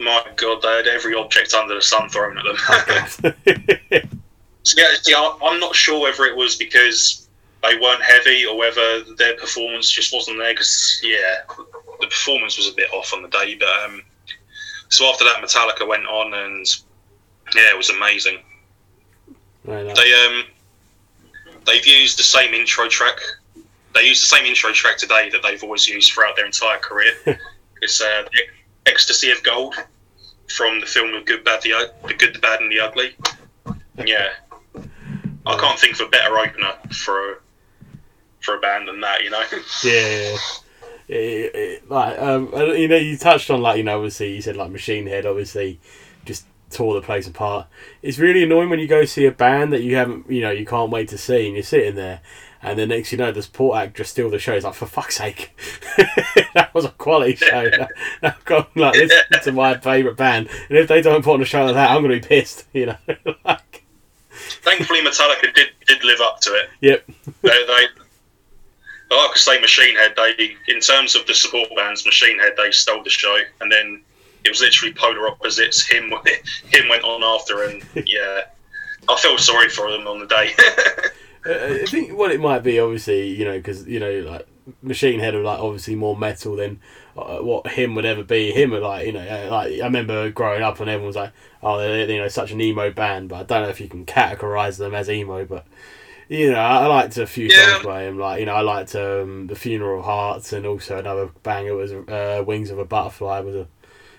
[0.00, 2.56] My God, they had every object under the sun thrown at them.
[2.68, 3.06] yeah.
[4.62, 7.28] so, yeah, see, I- I'm not sure whether it was because
[7.64, 10.52] they weren't heavy or whether their performance just wasn't there.
[10.54, 11.40] Because yeah,
[12.00, 13.56] the performance was a bit off on the day.
[13.58, 14.02] But um,
[14.88, 16.66] so after that, Metallica went on, and
[17.54, 18.38] yeah, it was amazing.
[19.64, 20.44] Right, They um,
[21.66, 23.18] they've used the same intro track.
[23.94, 27.12] They use the same intro track today that they've always used throughout their entire career.
[27.82, 28.24] it's uh,
[28.86, 29.74] "Ecstasy of Gold"
[30.48, 33.14] from the film "The Good, Bad, the, U- the Good, the Bad, and the Ugly."
[34.04, 34.28] Yeah,
[35.44, 37.36] I can't think of a better opener for a,
[38.40, 39.22] for a band than that.
[39.24, 39.42] You know.
[39.82, 40.36] Yeah,
[41.08, 41.48] yeah.
[41.54, 44.70] yeah, like um, you know, you touched on like you know, obviously you said like
[44.70, 45.80] Machine Head, obviously,
[46.24, 47.66] just tore the place apart.
[48.02, 50.66] It's really annoying when you go see a band that you haven't, you know, you
[50.66, 52.20] can't wait to see, and you're sitting there,
[52.62, 54.52] and then next you know, the support act just steal the show.
[54.52, 55.56] It's like for fuck's sake,
[56.54, 57.70] that was a quality show.
[58.22, 61.46] I've got like listen to my favourite band, and if they don't put on a
[61.46, 62.66] show like that, I'm gonna be pissed.
[62.72, 62.96] You know,
[63.44, 63.84] like
[64.30, 66.70] Thankfully, Metallica did did live up to it.
[66.80, 67.04] yep,
[67.42, 67.86] they, they
[69.16, 70.14] I could say, Machine Head.
[70.16, 74.02] They, in terms of the support bands, Machine Head, they stole the show, and then
[74.44, 75.86] it was literally polar opposites.
[75.86, 76.12] Him,
[76.68, 78.42] him went on after, and yeah,
[79.08, 80.52] I feel sorry for them on the day.
[81.46, 84.46] Uh, I think what it might be, obviously, you know, because you know, like
[84.82, 86.80] Machine Head are like obviously more metal than
[87.16, 88.50] uh, what him would ever be.
[88.50, 91.32] Him are like, you know, uh, like I remember growing up and everyone was like,
[91.62, 94.04] oh, they're you know such an emo band, but I don't know if you can
[94.04, 95.64] categorize them as emo, but.
[96.28, 97.72] You know, I liked a few Yeah.
[97.72, 98.18] songs by him.
[98.18, 101.92] Like, you know, I liked um, the Funeral of Hearts, and also another banger was
[101.92, 103.66] uh, "Wings of a Butterfly." Was a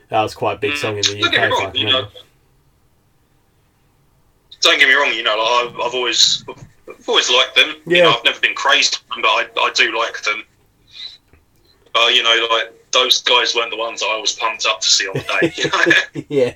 [0.10, 1.32] that was quite a big song in the Don't UK.
[1.32, 2.07] get me wrong, you know.
[4.62, 7.76] Don't get me wrong, you know, like I've, I've always I've always liked them.
[7.86, 8.03] You Yeah.
[8.05, 10.43] know, I've never been crazy, but I, I do like them.
[11.93, 15.07] But you know, like those guys weren't the ones I was pumped up to see
[15.07, 15.53] on the day.
[15.55, 16.55] you know?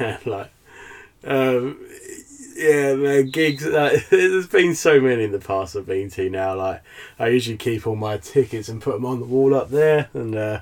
[0.00, 0.16] yeah.
[0.26, 0.50] like,
[1.24, 1.78] um,
[2.60, 3.66] yeah, man, gigs.
[3.66, 6.54] Like, there's been so many in the past I've been to now.
[6.54, 6.82] Like,
[7.18, 10.08] I usually keep all my tickets and put them on the wall up there.
[10.14, 10.60] And uh,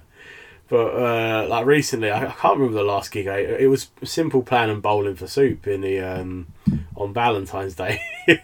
[0.68, 3.26] but uh, like recently, I, I can't remember the last gig.
[3.26, 6.46] I, it was Simple Plan and Bowling for Soup in the um,
[6.94, 8.00] on Valentine's Day.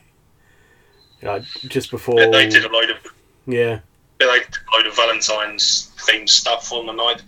[1.23, 2.17] like just before.
[2.31, 2.97] they did a load of
[3.47, 3.81] Yeah.
[4.19, 7.23] they did a load of Valentine's themed stuff on the night.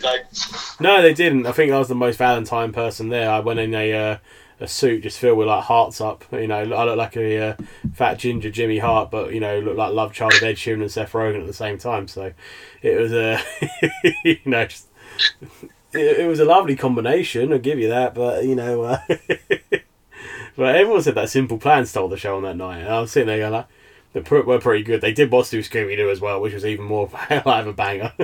[0.81, 1.47] No, they didn't.
[1.47, 3.31] I think I was the most Valentine person there.
[3.31, 4.18] I went in a uh,
[4.59, 6.25] a suit just filled with like hearts up.
[6.33, 7.57] You know, I look like a uh,
[7.95, 10.91] fat ginger Jimmy Hart, but you know, look like Love Child of Ed Sheeran and
[10.91, 12.09] Seth Rogen at the same time.
[12.09, 12.33] So
[12.83, 13.41] it was a,
[14.25, 14.89] you know, just,
[15.93, 17.53] it, it was a lovely combination.
[17.53, 18.15] I'll give you that.
[18.15, 18.99] But you know, uh,
[20.57, 23.13] but everyone said that Simple Plan stole the show on that night, and I was
[23.13, 23.67] sitting there going like.
[24.13, 25.03] They were pretty good.
[25.03, 28.15] They did What's New Scooby Doo as well, which was even more of a banger.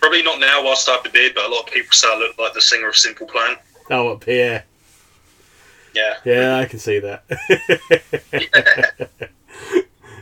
[0.00, 2.18] Probably not now whilst I have the beard, but a lot of people say I
[2.18, 3.54] look like the singer of Simple Plan.
[3.90, 4.64] Oh, up here.
[5.94, 6.14] Yeah.
[6.24, 7.24] Yeah, I can see that.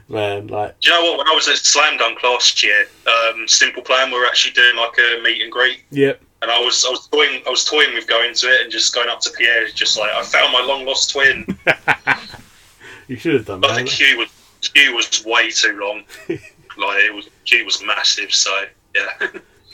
[0.08, 1.18] Man, like, Do you know what?
[1.18, 4.74] When I was at Slam Dunk last year, um, Simple Plan we were actually doing
[4.76, 6.20] like a meet and greet, yep.
[6.42, 8.92] and I was I was toying I was toying with going to it and just
[8.92, 11.46] going up to Pierre, just like I found my long lost twin,
[13.06, 13.88] You should have done but the that.
[13.88, 14.28] queue was
[14.60, 16.04] queue was way too long.
[16.28, 18.64] like it was queue was massive, so
[18.96, 19.28] yeah.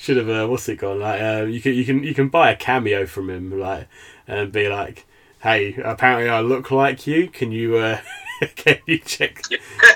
[0.07, 0.29] Should have.
[0.29, 1.01] Uh, what's it called?
[1.01, 3.89] Like, uh, you can you can you can buy a cameo from him, like,
[4.29, 5.05] and be like,
[5.43, 7.27] "Hey, apparently I look like you.
[7.27, 7.99] Can you uh,
[8.55, 9.43] can you check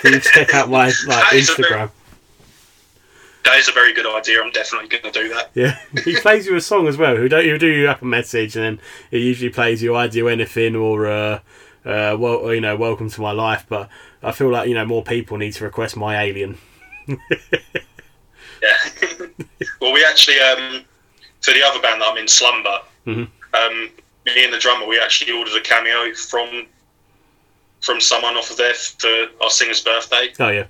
[0.00, 1.90] can you check out my like That is a very- Instagram?"
[3.44, 4.42] that is a very good idea.
[4.42, 5.50] I'm definitely going to do that.
[5.54, 7.16] Yeah, he plays you a song as well.
[7.16, 8.80] He'll do, he'll do you up a message, and then
[9.12, 11.38] he usually plays you "I Do Anything" or uh,
[11.84, 13.88] uh, well, you know, "Welcome to My Life." But
[14.24, 16.58] I feel like you know more people need to request "My Alien."
[18.62, 19.26] Yeah.
[19.80, 20.84] well, we actually um,
[21.40, 22.80] for the other band that I'm in, Slumber.
[23.06, 23.28] Mhm.
[23.54, 23.90] Um,
[24.26, 26.66] me and the drummer, we actually ordered a cameo from
[27.80, 30.32] from someone off of there for our singer's birthday.
[30.38, 30.66] Oh yeah,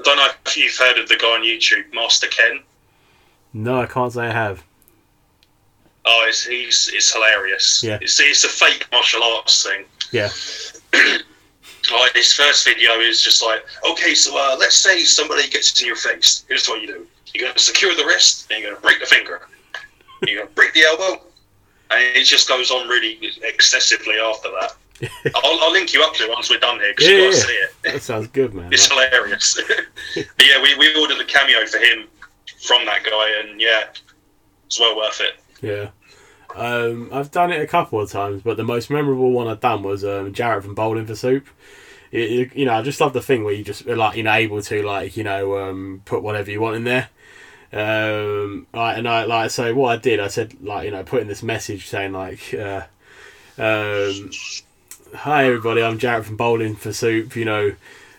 [0.00, 2.60] I don't know if you've heard of the guy on YouTube, Master Ken.
[3.52, 4.64] no, I can't say I have.
[6.04, 7.82] Oh, it's, he's it's hilarious.
[7.84, 7.98] Yeah.
[8.00, 9.84] It's, it's a fake martial arts thing.
[10.10, 10.28] Yeah,
[11.90, 15.86] Like his first video is just like, okay, so uh, let's say somebody gets in
[15.86, 16.44] your face.
[16.48, 19.40] Here's what you do: you're gonna secure the wrist, and you're gonna break the finger,
[20.26, 21.22] you're gonna break the elbow,
[21.90, 24.76] and it just goes on really excessively after that.
[25.34, 27.30] I'll, I'll link you up to it once we're done here because Yeah, you yeah,
[27.30, 27.46] gotta yeah.
[27.46, 27.74] see it.
[27.92, 28.68] that sounds good, man.
[28.72, 29.60] It's hilarious.
[30.14, 32.06] but yeah, we, we ordered a cameo for him
[32.62, 33.86] from that guy, and yeah,
[34.66, 35.34] it's well worth it.
[35.60, 35.90] Yeah.
[36.54, 39.82] Um, I've done it a couple of times, but the most memorable one I've done
[39.82, 41.46] was um, Jaret from Bowling for Soup.
[42.10, 44.32] It, it- you know, I just love the thing where you just like you know
[44.34, 47.08] able to like you know um, put whatever you want in there.
[47.72, 51.28] Um, like, and I like so what I did, I said like you know putting
[51.28, 52.82] this message saying like, uh,
[53.58, 54.30] um,
[55.14, 57.74] "Hi everybody, I'm Jaret from Bowling for Soup." You know,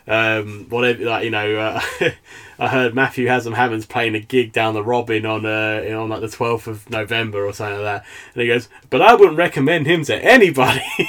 [0.07, 1.55] um, whatever like you know.
[1.57, 1.81] Uh,
[2.59, 6.21] I heard Matthew Haslam Hammond's playing a gig down the Robin on uh, on like
[6.21, 9.87] the twelfth of November or something like that, and he goes, "But I wouldn't recommend
[9.87, 10.83] him to anybody."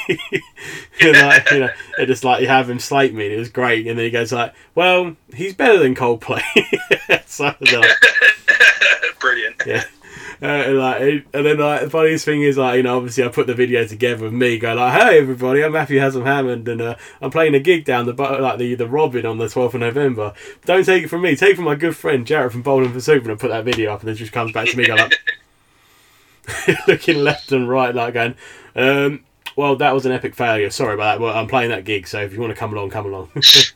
[1.00, 3.50] and like, you know, it just like you have him slate me, and it was
[3.50, 3.86] great.
[3.86, 6.42] And then he goes like, "Well, he's better than Coldplay."
[7.26, 7.88] so like,
[9.20, 9.62] Brilliant.
[9.66, 9.84] yeah.
[10.44, 11.00] Uh, and, like,
[11.32, 13.86] and then like the funniest thing is like you know obviously I put the video
[13.86, 17.54] together with me going like hey everybody I'm Matthew Haslam Hammond and uh, I'm playing
[17.54, 20.34] a gig down the like the the Robin on the 12th of November.
[20.66, 21.34] Don't take it from me.
[21.34, 23.64] Take it from my good friend Jaret from Bowling for Soup and I put that
[23.64, 27.94] video up and then just comes back to me going like looking left and right
[27.94, 28.34] like going
[28.76, 29.24] um,
[29.56, 30.68] well that was an epic failure.
[30.68, 31.20] Sorry about that.
[31.24, 33.30] Well I'm playing that gig so if you want to come along come along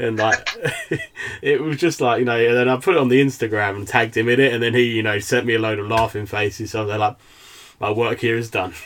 [0.00, 0.48] and like
[1.42, 3.86] it was just like you know and then I put it on the Instagram and
[3.86, 6.26] tagged him in it and then he you know sent me a load of laughing
[6.26, 7.16] faces so they're like
[7.80, 8.74] my work here is done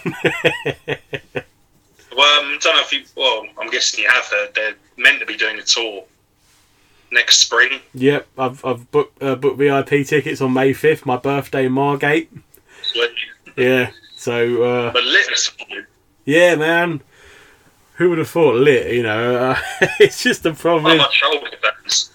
[2.16, 3.02] Well, um, don't know if you.
[3.16, 6.04] Well, I'm guessing you have heard they're meant to be doing a tour
[7.10, 7.80] next spring.
[7.92, 12.30] yep I've, I've booked uh, booked VIP tickets on May 5th my birthday in Margate
[13.56, 15.50] yeah so uh, But lit as
[16.24, 17.02] yeah man
[17.94, 19.58] who would have thought lit you know uh,
[20.00, 22.10] it's just the problem is- much older bands?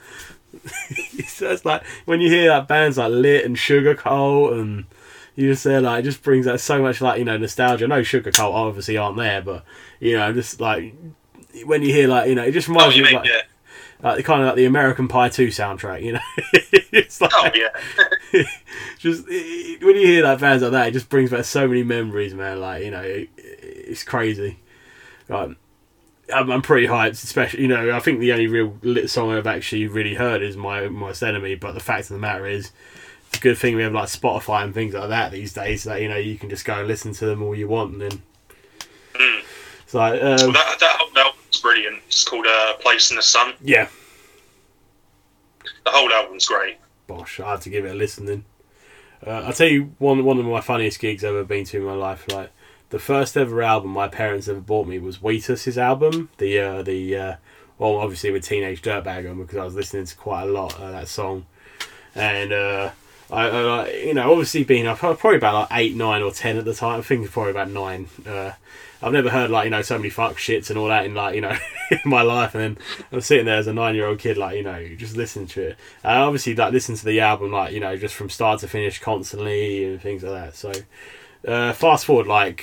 [0.90, 4.86] it's like when you hear that bands like Lit and Sugarcult and
[5.36, 7.88] you just say like it just brings out so much like you know nostalgia.
[7.88, 9.64] No Sugarcult obviously aren't there, but
[10.00, 10.94] you know just like
[11.66, 13.42] when you hear like you know it just Oh, reminds you me of like, yeah?
[14.02, 16.04] like kind of like the American Pie two soundtrack.
[16.04, 16.20] You know,
[16.92, 18.44] it's like Oh yeah.
[18.98, 21.84] just it, when you hear that bands like that, it just brings back so many
[21.84, 22.60] memories, man.
[22.60, 24.60] Like you know, it, it's crazy.
[25.28, 25.56] Right.
[26.34, 27.12] I'm, I'm pretty hyped.
[27.24, 30.56] Especially, you know, I think the only real lit song I've actually really heard is
[30.58, 31.56] my Most Enemy.
[31.56, 32.72] But the fact of the matter is,
[33.30, 35.84] it's a good thing we have like Spotify and things like that these days.
[35.84, 38.02] That you know you can just go and listen to them all you want, and
[38.02, 38.22] then
[39.16, 39.42] Mm.
[39.84, 41.98] it's like, Well, um, that, that album's brilliant.
[42.08, 43.54] It's called uh, Place in the Sun.
[43.62, 43.88] yeah,
[45.86, 46.78] The whole album's great.
[47.08, 48.46] Bosh, I had to give it a listen then.
[49.26, 51.84] Uh, I'll tell you one one of my funniest gigs I've ever been to in
[51.84, 52.26] my life.
[52.32, 52.52] Like
[52.90, 56.30] the first ever album my parents ever bought me was Wheatus's album.
[56.38, 57.36] The uh, the uh,
[57.78, 60.92] well, obviously with Teenage Dirtbag on because I was listening to quite a lot of
[60.92, 61.46] that song,
[62.16, 62.92] and uh,
[63.32, 66.66] I, I you know obviously being up probably about like eight, nine, or ten at
[66.66, 67.00] the time.
[67.00, 68.08] I think probably about nine.
[68.26, 68.54] Uh,
[69.02, 71.36] I've never heard like you know so many fuck shits and all that in like
[71.36, 71.56] you know
[71.92, 74.58] in my life, and then I'm sitting there as a nine year old kid like
[74.58, 75.78] you know just listening to it.
[76.04, 79.00] I obviously like listen to the album like you know just from start to finish
[79.00, 80.56] constantly and things like that.
[80.56, 80.74] So
[81.48, 82.62] uh, fast forward like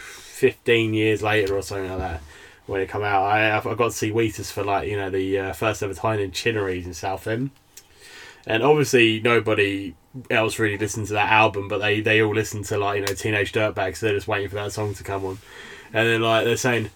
[0.00, 2.20] fifteen years later or something like that
[2.68, 5.38] when it come out, I I got to see Wheatus for like you know the
[5.38, 7.50] uh, first ever time in Chinnerys in Southend,
[8.46, 9.94] and obviously nobody
[10.30, 13.14] else really listened to that album, but they they all listened to like you know
[13.14, 13.96] Teenage Dirtbags.
[13.96, 15.38] so they're just waiting for that song to come on,
[15.92, 16.90] and then like they're saying.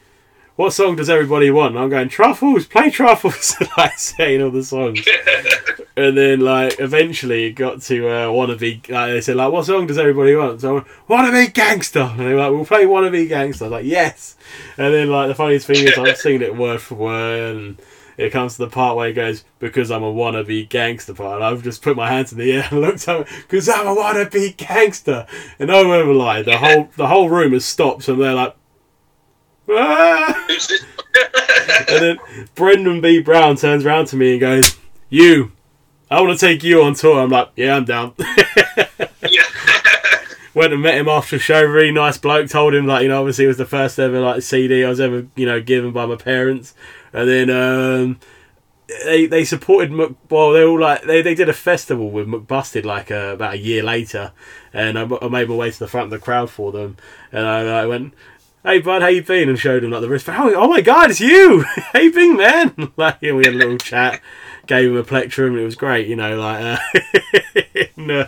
[0.56, 1.74] What song does everybody want?
[1.74, 5.06] And I'm going truffles, play truffles, like saying all the songs,
[5.96, 8.88] and then like eventually it got to uh, wannabe.
[8.90, 10.60] Like they said, like what song does everybody want?
[10.60, 13.64] So I went, wannabe gangster, and they were like, we'll play wannabe gangster.
[13.64, 14.36] I was like yes,
[14.76, 17.78] and then like the funniest thing is I'm singing it word for word, and
[18.18, 21.36] it comes to the part where he goes, because I'm a wannabe gangster part.
[21.36, 23.86] And I've just put my hands in the air and looked at him, because I'm
[23.86, 25.26] a wannabe gangster.
[25.58, 26.44] And no one ever lied.
[26.44, 28.54] The whole the whole room has stopped, and they're like,
[29.78, 30.46] ah!
[31.88, 32.18] And then
[32.54, 33.20] Brendan B.
[33.20, 34.78] Brown turns around to me and goes,
[35.10, 35.52] You,
[36.10, 37.20] I want to take you on tour.
[37.20, 38.14] I'm like, Yeah, I'm down.
[39.28, 39.42] yeah.
[40.54, 41.62] Went and met him after the show.
[41.62, 42.48] Really nice bloke.
[42.50, 45.00] Told him like you know obviously it was the first ever like CD I was
[45.00, 46.74] ever you know given by my parents.
[47.14, 48.20] And then um,
[49.04, 50.14] they they supported Mc.
[50.28, 53.58] Well, they all like they, they did a festival with McBusted like uh, about a
[53.58, 54.32] year later,
[54.74, 56.96] and I, I made my way to the front of the crowd for them,
[57.30, 58.14] and I, I went.
[58.64, 59.48] Hey bud, how you been?
[59.48, 60.38] And showed him like the wristband.
[60.40, 61.64] Oh, oh my god, it's you!
[61.94, 62.92] you been, man?
[62.96, 64.20] like we had a little chat,
[64.68, 65.58] gave him a plectrum.
[65.58, 66.36] It was great, you know.
[66.36, 66.78] Like, uh,
[67.96, 68.26] and, uh,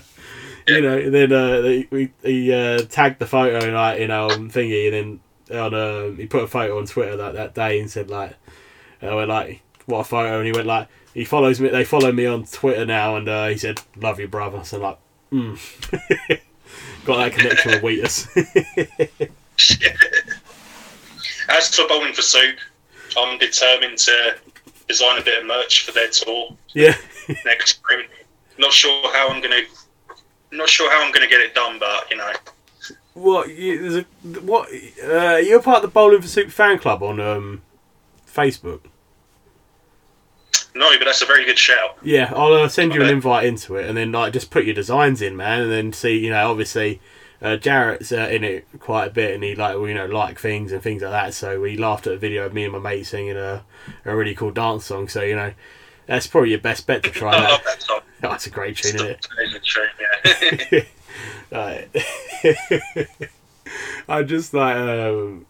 [0.66, 5.20] you know, then uh, we he uh, tagged the photo like know on thingy, and
[5.48, 8.34] then on uh, he put a photo on Twitter that that day and said like,
[9.00, 11.68] and I went like, what a photo, and he went like, he follows me.
[11.68, 14.64] They follow me on Twitter now, and uh, he said, love you, brother.
[14.64, 14.98] So like,
[15.30, 16.40] mm.
[17.04, 18.26] got that connection with Wheatus.
[21.48, 22.56] As for Bowling for Soup,
[23.16, 24.36] I'm determined to
[24.88, 26.96] design a bit of merch for their tour yeah,
[27.44, 28.06] next spring.
[28.58, 29.62] Not sure how I'm gonna.
[30.52, 32.32] Not sure how I'm gonna get it done, but you know,
[33.14, 33.48] what?
[33.48, 34.68] You, there's a, what?
[35.02, 37.62] Uh, you're part of the Bowling for Soup fan club on um,
[38.28, 38.80] Facebook.
[40.74, 41.96] no, but that's a very good shout.
[42.02, 44.74] Yeah, I'll uh, send you an invite into it, and then like just put your
[44.74, 46.18] designs in, man, and then see.
[46.18, 47.00] You know, obviously,
[47.44, 50.72] uh, Jaret's uh, in it quite a bit, and he like you know like things
[50.72, 51.34] and things like that.
[51.34, 53.64] So we laughed at a video of me and my mate singing a
[54.06, 55.08] a really cool dance song.
[55.08, 55.52] So you know,
[56.06, 57.64] that's probably your best bet to try I love that.
[57.64, 58.00] that song.
[58.22, 59.26] Oh, that's a great tune, isn't it?
[59.38, 60.86] It's a tune,
[61.52, 61.74] yeah.
[64.08, 65.44] I just like um,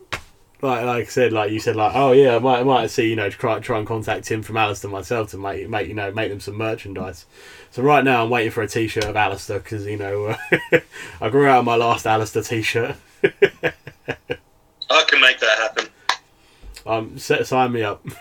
[0.65, 3.09] like like I said, like you said, like oh yeah, I might I might see
[3.09, 6.11] you know try try and contact Tim from Allister myself to make make you know
[6.13, 7.27] make them some merchandise.
[7.71, 10.37] So right now I'm waiting for a T-shirt of Allister because you know
[11.21, 12.97] I grew out of my last Allister T-shirt.
[13.23, 15.89] I can make that happen.
[16.87, 18.05] Um, set, sign me up.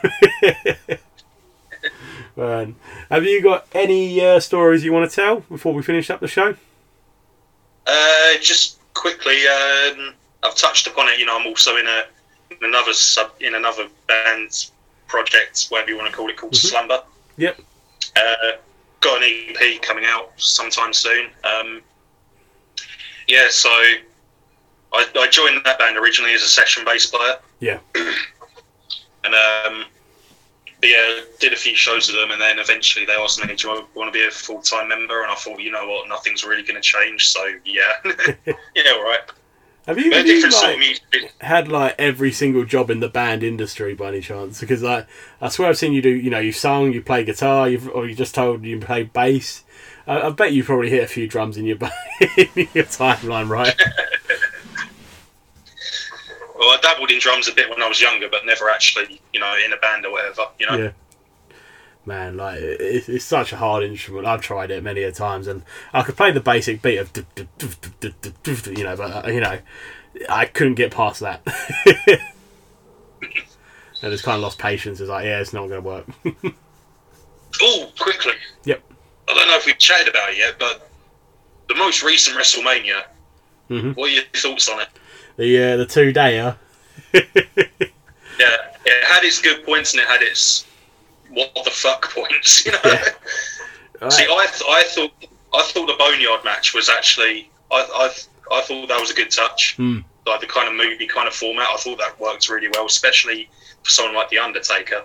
[2.36, 2.76] Man.
[3.12, 6.28] Have you got any uh, stories you want to tell before we finish up the
[6.28, 6.56] show?
[7.86, 11.20] Uh, just quickly, um, I've touched upon it.
[11.20, 12.06] You know, I'm also in a
[12.62, 14.70] another sub in another band
[15.08, 16.70] project, whatever you want to call it, called Mhm.
[16.70, 17.04] Slumber.
[17.38, 17.60] Yep.
[18.16, 18.52] Uh,
[19.00, 21.30] got an EP coming out sometime soon.
[21.44, 21.82] Um,
[23.28, 27.38] yeah, so I, I joined that band originally as a session bass player.
[27.60, 27.80] Yeah.
[29.24, 29.86] and um,
[30.82, 33.88] yeah, did a few shows with them, and then eventually they asked me, "Do you
[33.96, 36.64] want to be a full time member?" And I thought, you know what, nothing's really
[36.64, 37.94] going to change, so yeah,
[38.76, 39.22] yeah, all right.
[39.86, 41.02] Have you, have you like,
[41.42, 44.62] had like every single job in the band industry by any chance?
[44.62, 45.08] Because like
[45.42, 46.10] I swear I've seen you do.
[46.10, 49.64] You know, you've sung, you play guitar, you've or you just told you play bass.
[50.08, 51.78] I, I bet you probably hit a few drums in your
[52.38, 53.76] in your timeline, right?
[56.58, 59.40] Well, I dabbled in drums a bit when I was younger, but never actually, you
[59.42, 60.44] know, in a band or whatever.
[60.60, 60.92] You know, Yeah
[62.06, 64.26] man, like it's, it's such a hard instrument.
[64.26, 67.12] I've tried it many a times, and I could play the basic beat of,
[68.78, 69.60] you know, but uh, you know,
[70.30, 71.42] I couldn't get past that.
[74.04, 75.00] And just kind of lost patience.
[75.00, 76.06] It's like, yeah, it's not going to work.
[77.62, 78.34] oh, quickly.
[78.66, 78.84] Yep.
[79.30, 80.90] I don't know if we've chatted about it yet, but
[81.70, 83.04] the most recent WrestleMania.
[83.70, 83.92] Mm-hmm.
[83.92, 84.90] What are your thoughts on it?
[85.38, 86.58] The uh, the two dayer.
[87.14, 90.68] yeah, it had its good points and it had its
[91.34, 92.66] what the fuck points.
[92.66, 92.80] You know.
[92.84, 94.10] Yeah.
[94.10, 95.12] See, I, th- I thought
[95.54, 97.88] I thought the Boneyard match was actually I
[98.52, 99.76] I, I thought that was a good touch.
[99.76, 100.00] Hmm.
[100.26, 103.50] Like the kind of movie kind of format, I thought that worked really well, especially
[103.84, 105.04] for someone like the Undertaker.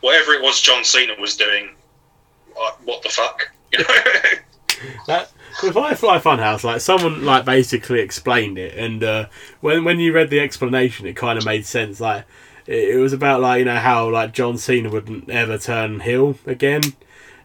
[0.00, 1.70] Whatever it was John Cena was doing,
[2.58, 3.50] uh, what the fuck?
[3.72, 4.94] You know?
[5.08, 5.32] That
[5.62, 9.26] with Firefly Funhouse, like someone like basically explained it, and uh,
[9.60, 12.00] when when you read the explanation, it kind of made sense.
[12.00, 12.24] Like
[12.66, 16.36] it, it was about like you know how like John Cena wouldn't ever turn heel
[16.46, 16.82] again,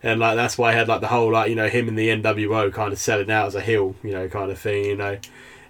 [0.03, 2.09] and like that's why I had like the whole like you know him in the
[2.09, 4.85] NWO kind of selling out as a heel, you know, kind of thing.
[4.85, 5.17] You know,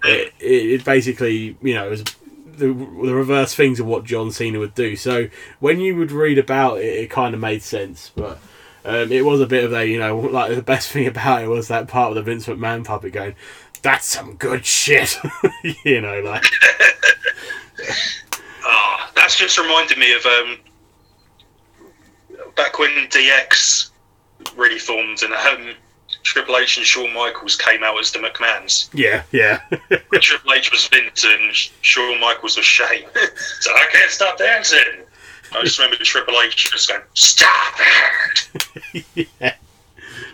[0.04, 4.58] it, it, it basically you know was the, the reverse things of what John Cena
[4.58, 4.96] would do.
[4.96, 5.28] So
[5.58, 8.38] when you would read about it, it kind of made sense, but.
[8.82, 11.48] Um, it was a bit of a, you know, like the best thing about it
[11.48, 13.34] was that part of the Vince McMahon puppet going,
[13.82, 15.18] "That's some good shit,"
[15.84, 16.46] you know, like
[18.72, 20.58] Ah, that's just reminded me of um,
[22.56, 23.90] back when DX
[24.56, 25.74] really formed and um,
[26.22, 28.88] Triple H and Shawn Michaels came out as the McMahons.
[28.92, 29.60] yeah, yeah,
[30.12, 33.06] Triple H was Vince and Shawn Michaels was Shane.
[33.60, 34.78] so I can't stop dancing.
[35.52, 37.74] I just remember Triple H just going, "Stop
[38.94, 39.54] it!" yeah.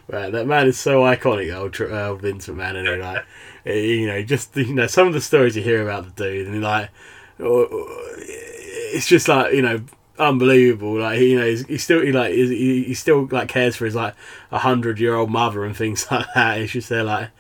[0.09, 3.25] Right, that man is so iconic, old Tri- uh, Vince McMahon, and like,
[3.65, 6.63] you know, just you know, some of the stories you hear about the dude, and
[6.63, 6.91] like,
[7.39, 9.81] it's just like you know,
[10.19, 10.99] unbelievable.
[10.99, 13.95] Like you know, he's, he's still he like he, he still like cares for his
[13.95, 14.15] like
[14.51, 16.61] a hundred year old mother and things like that.
[16.61, 17.31] It's just they're like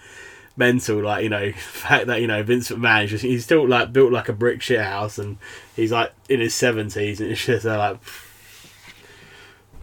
[0.56, 3.92] mental, like you know, fact that you know Vince McMahon is just he's still like
[3.92, 5.38] built like a brick shit house, and
[5.74, 7.98] he's like in his seventies, and it's just they're like.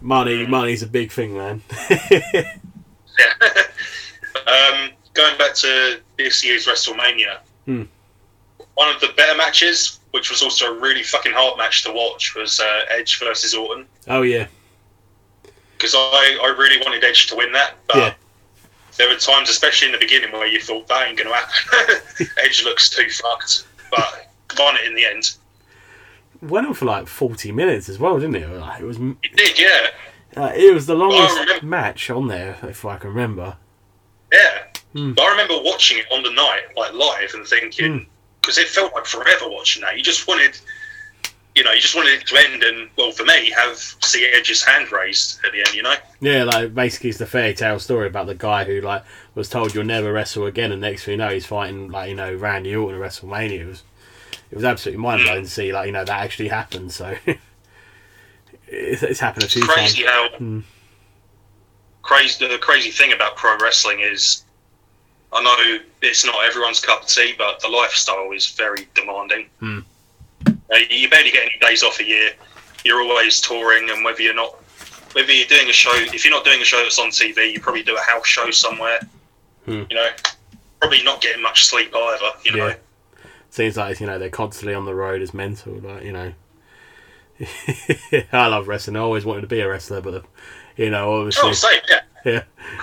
[0.00, 1.62] Money, money's a big thing, man.
[2.10, 2.44] Yeah.
[4.46, 7.84] um, going back to this year's WrestleMania, Hmm.
[8.74, 12.34] one of the better matches, which was also a really fucking hard match to watch,
[12.36, 13.84] was uh, Edge versus Orton.
[14.08, 14.46] oh yeah,
[15.72, 18.14] Because I, I really wanted Edge to win that, but Yeah.
[18.96, 22.26] there were times, especially in the beginning, where you thought that ain't going to happen.
[22.44, 25.32] Edge looks too fucked, but won it in the end.
[26.42, 28.48] went on for like forty minutes as well, didn't it?
[28.48, 29.86] Like, it was He did, yeah.
[30.36, 33.56] uh, it was the longest match on there, if I can remember.
[34.32, 34.64] Yeah.
[34.92, 35.12] Hmm.
[35.12, 38.06] But I remember watching it on the night, like live, and thinking,
[38.44, 39.96] because it felt like forever watching that.
[39.96, 40.58] You just wanted,
[41.54, 44.62] you know, you just wanted it to end, and well, for me, have see Edge's
[44.62, 45.74] hand raised at the end.
[45.74, 49.02] You know, Yeah, like basically it's the fairy tale story about the guy who like
[49.34, 52.16] was told you'll never wrestle again, and next thing you know he's fighting like you
[52.16, 53.60] know Randy Orton at WrestleMania.
[53.60, 53.82] It was
[54.50, 56.92] it was absolutely mind blowing to see like you know that actually happened.
[56.92, 57.16] So
[58.68, 60.32] it's, it's happened a few crazy times.
[60.32, 60.60] how Hmm.
[62.02, 62.46] crazy.
[62.46, 64.43] The crazy thing about pro wrestling is,
[65.34, 69.46] I know it's not everyone's cup of tea, but the lifestyle is very demanding.
[70.46, 72.30] Uh, you barely get any days off a year.
[72.84, 74.52] You're always touring, and whether you're not,
[75.12, 77.60] whether you're doing a show, if you're not doing a show that's on TV, you
[77.60, 79.00] probably do a house show somewhere.
[79.64, 79.82] Hmm.
[79.90, 80.08] You know,
[80.80, 82.30] probably not getting much sleep either.
[82.44, 82.76] You know, Yeah.
[83.50, 86.32] Seems like you know they're constantly on the road as mental, like you know.
[88.32, 88.96] I love wrestling.
[88.96, 90.24] I always wanted to be a wrestler, but
[90.76, 92.00] you know, obviously, oh, same, yeah.
[92.30, 92.42] yeah,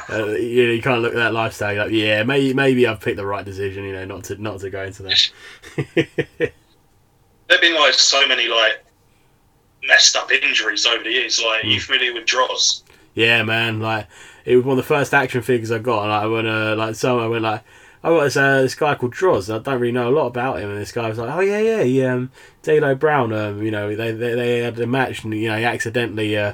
[0.09, 1.73] uh, you, you kind of look at that lifestyle.
[1.73, 3.83] You're like, yeah, maybe maybe I've picked the right decision.
[3.83, 5.31] You know, not to not to go into that.
[7.47, 8.83] There've been like so many like
[9.87, 11.41] messed up injuries over the years.
[11.43, 11.69] Like, Hmm.
[11.69, 12.83] you familiar with Droz?
[13.13, 13.79] yeah, man.
[13.79, 14.07] Like
[14.45, 16.03] it was one of the first action figures I got.
[16.03, 17.63] And, like when uh, like so I went like.
[18.03, 19.47] I got this, uh, this guy called Droz.
[19.51, 21.59] I don't really know a lot about him, and this guy was like, "Oh yeah,
[21.59, 22.31] yeah, he, um,
[22.63, 23.31] D'Lo Brown.
[23.31, 26.53] Um, you know, they, they they had a match, and you know, he accidentally, uh,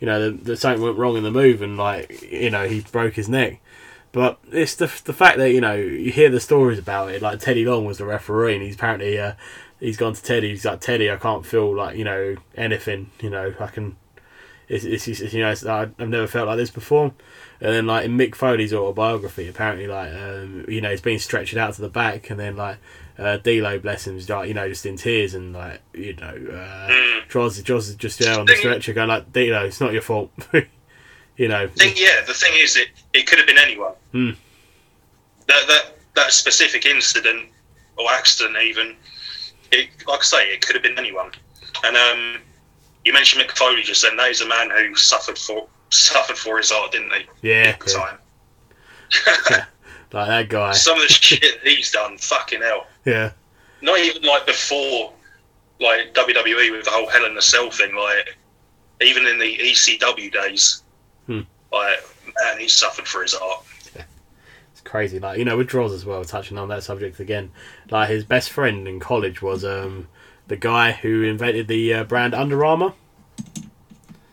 [0.00, 2.80] you know, the, the something went wrong in the move, and like, you know, he
[2.80, 3.60] broke his neck.
[4.12, 7.20] But it's the the fact that you know you hear the stories about it.
[7.20, 9.34] Like Teddy Long was the referee, and he's apparently uh,
[9.80, 10.50] he's gone to Teddy.
[10.50, 13.10] He's like Teddy, I can't feel like you know anything.
[13.20, 13.96] You know, I can.
[14.68, 17.12] It's, it's, it's you know it's, I've never felt like this before.
[17.60, 21.56] And then like in Mick Foley's autobiography, apparently like um, you know he's been stretched
[21.56, 22.78] out to the back, and then like
[23.18, 26.88] uh, D'Lo, bless him, like you know just in tears, and like you know uh,
[27.28, 27.78] Mm.
[27.78, 30.30] Is just there on the stretcher going like D'Lo, it's not your fault.
[31.36, 31.68] you know.
[31.68, 33.92] thing, yeah, the thing is, it, it could have been anyone.
[34.12, 34.30] Hmm.
[35.46, 37.48] That that that specific incident
[37.96, 38.96] or accident, even,
[39.72, 41.30] it like I say, it could have been anyone.
[41.84, 42.42] And um,
[43.04, 44.16] you mentioned Mick Foley just then.
[44.16, 47.48] That is a man who suffered for suffered for his art, didn't he?
[47.48, 47.94] Yeah, Big yeah.
[47.94, 48.18] time.
[50.12, 50.72] like that guy.
[50.72, 52.86] Some of the shit he's done, fucking hell.
[53.08, 53.32] Yeah,
[53.82, 55.12] Not even like before
[55.80, 58.36] like WWE with the whole Hell in a Cell thing, like
[59.00, 60.82] even in the ECW days,
[61.26, 61.42] Hmm.
[61.72, 61.98] like
[62.42, 63.64] man, he suffered for his art.
[64.72, 65.18] It's crazy.
[65.18, 66.24] Like you know, with Droz as well.
[66.24, 67.50] Touching on that subject again,
[67.90, 70.08] like his best friend in college was um
[70.46, 72.92] the guy who invented the uh, brand Under Armour.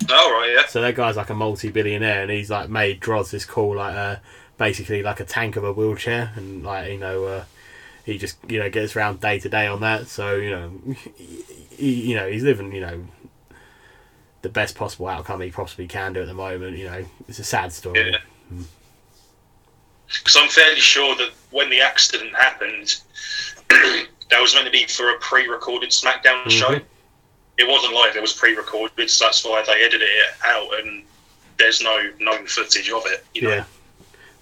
[0.10, 0.68] Oh right, yeah.
[0.68, 4.16] So that guy's like a multi-billionaire, and he's like made Droz this cool, like uh,
[4.58, 7.44] basically like a tank of a wheelchair, and like you know, uh,
[8.06, 10.08] he just you know gets around day to day on that.
[10.08, 10.72] So you know,
[11.16, 13.04] he, you know he's living you know
[14.44, 16.78] the best possible outcome he possibly can do at the moment.
[16.78, 18.12] You know, it's a sad story.
[18.12, 18.18] Yeah.
[20.08, 23.02] Because I'm fairly sure that when the accident happened,
[23.70, 26.70] that was meant to be for a pre-recorded SmackDown show.
[26.70, 26.84] Mhm.
[27.58, 31.04] It wasn't live; it was pre-recorded, so that's why they edited it out, and
[31.58, 33.26] there's no known footage of it.
[33.34, 33.50] You know?
[33.50, 33.64] Yeah.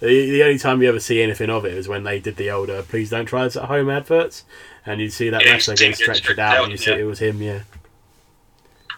[0.04, 2.52] The, the only time you ever see anything of it is when they did the
[2.52, 4.44] older "Please don't try this at home" adverts,
[4.86, 7.20] and you see that Yeah, wrestler getting stretched out, out, and you see it was
[7.20, 7.42] him.
[7.42, 7.62] Yeah,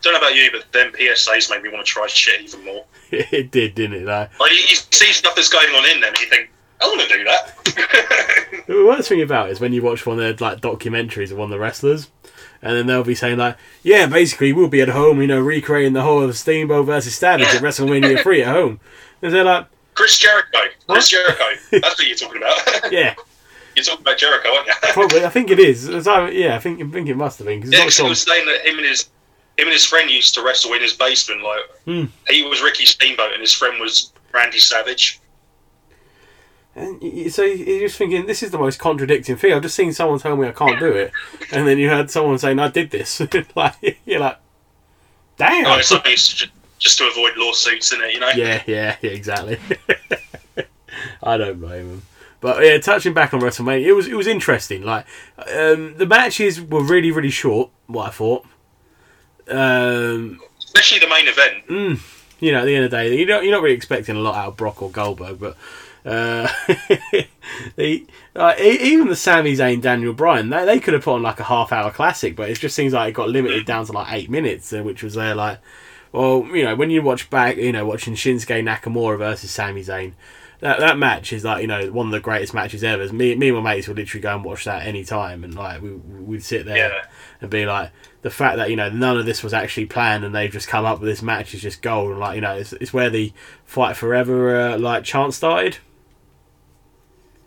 [0.01, 2.85] Don't know about you, but then PSAs made me want to try shit even more.
[3.11, 4.05] it did, didn't it?
[4.07, 6.49] Like, Like you, you see stuff that's going on in them, and you think,
[6.81, 8.63] I want to do that.
[8.67, 11.37] the worst thing about it is when you watch one of their like documentaries of
[11.37, 12.09] one of the wrestlers,
[12.63, 15.93] and then they'll be saying like, "Yeah, basically we'll be at home, you know, recreating
[15.93, 18.79] the whole of Steamboat versus Savage at WrestleMania three at home,"
[19.21, 21.43] and they're like, Chris Jericho, Chris Jericho.
[21.71, 22.57] That's what you're talking about.
[22.91, 23.15] "Yeah,
[23.75, 24.73] you're talking about Jericho, aren't you?
[24.93, 25.25] probably.
[25.25, 25.89] I think it is.
[25.89, 28.21] Either- yeah, I think I think it must have been because Yeah, 'cause he was
[28.21, 29.09] saying that him and his
[29.57, 31.41] him and his friend used to wrestle in his basement.
[31.43, 32.03] Like Hmm.
[32.29, 35.19] he was Ricky Steamboat, and his friend was Randy Savage.
[36.77, 39.53] And so you're just thinking, this is the most contradicting thing.
[39.53, 41.13] I've just seen someone tell me I can't do it,
[41.53, 43.21] and then you heard someone saying I did this.
[43.55, 44.37] like you're like,
[45.37, 45.67] damn.
[45.67, 45.87] Oh, it's
[46.33, 46.47] just,
[46.79, 48.29] just to avoid lawsuits, in it, you know.
[48.35, 49.59] yeah, yeah, yeah, exactly.
[51.23, 52.01] I don't blame him.
[52.41, 54.83] But yeah, touching back on WrestleMania, it was it was interesting.
[54.83, 55.05] Like
[55.37, 57.71] um, the matches were really really short.
[57.87, 58.45] What I thought.
[59.49, 61.67] Um, Especially the main event.
[61.67, 61.99] mm,
[62.39, 64.19] you know, at the end of the day, you don't, you're not really expecting a
[64.19, 65.55] lot out of Brock or Goldberg, but
[66.05, 66.47] uh,
[67.75, 68.05] the,
[68.35, 71.45] uh, even the Sami Zayn Daniel Bryan, they, they could have put on like a
[71.45, 74.29] half hour classic, but it just seems like it got limited down to like eight
[74.29, 75.59] minutes, uh, which was there like,
[76.15, 80.13] well, you know, when you watch back, you know, watching Shinsuke Nakamura versus Sami Zayn.
[80.61, 83.11] That, that match is like you know one of the greatest matches ever.
[83.11, 85.81] Me, me and my mates would literally go and watch that any time, and like
[85.81, 87.05] we we'd sit there Yeah.
[87.41, 87.91] and be like,
[88.21, 90.85] the fact that you know none of this was actually planned and they've just come
[90.85, 92.11] up with this match is just gold.
[92.11, 93.33] And like you know, it's, it's where the
[93.65, 95.77] fight forever uh, like chant started.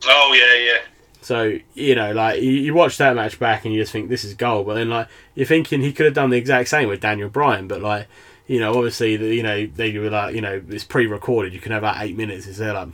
[0.05, 0.79] Oh yeah, yeah.
[1.23, 4.23] So you know, like you, you watch that match back and you just think this
[4.25, 7.01] is gold, but then like you're thinking he could have done the exact same with
[7.01, 8.07] Daniel Bryan, but like
[8.49, 11.53] you know, obviously the, you know they were like you know it's pre-recorded.
[11.53, 12.46] You can have about eight minutes.
[12.49, 12.88] It's there like,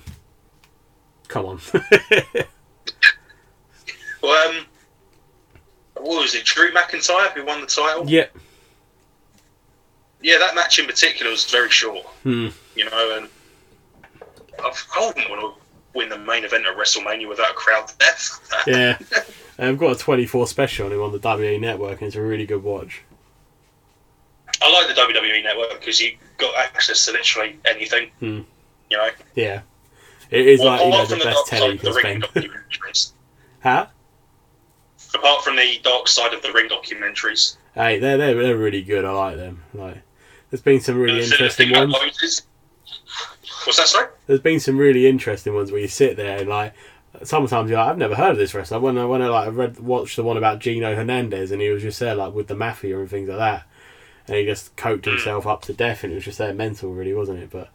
[1.29, 1.61] come on.
[4.23, 4.65] Well, um,
[5.97, 6.47] what was it?
[6.47, 8.09] Drew McIntyre who won the title.
[8.09, 8.25] yeah.
[10.23, 12.07] Yeah, that match in particular was very short.
[12.23, 12.49] Hmm.
[12.75, 13.29] You know, and
[14.65, 15.53] I've, I wouldn't want to
[15.93, 18.41] win the main event at WrestleMania without a crowd death.
[18.67, 18.97] Yeah.
[19.59, 22.47] I've got a 24 special on him on the WWE network, and it's a really
[22.47, 23.03] good watch.
[24.63, 28.11] I like the WWE network because you got access to literally anything.
[28.21, 28.41] Hmm.
[28.91, 29.61] You know, Yeah.
[30.31, 32.23] It is Well, like, you know, the best telly you can spend.
[32.25, 33.13] documentaries.
[33.63, 33.87] Huh?
[35.15, 37.57] Apart from the dark side of the ring documentaries.
[37.75, 39.05] Hey, they're, they're, they're really good.
[39.05, 39.63] I like them.
[39.75, 39.99] Like,
[40.51, 41.93] there's been some really And interesting ones.
[43.65, 44.09] What's that, sorry?
[44.27, 46.75] There's been some really interesting ones where you sit there and like,
[47.23, 48.81] sometimes you're like, I've never heard of this wrestler.
[48.81, 51.83] When I when I like read watched the one about Gino Hernandez and he was
[51.83, 53.65] just there like with the mafia and things like that,
[54.27, 57.13] and he just coked himself up to death and it was just there mental, really,
[57.15, 57.51] wasn't it?
[57.51, 57.71] But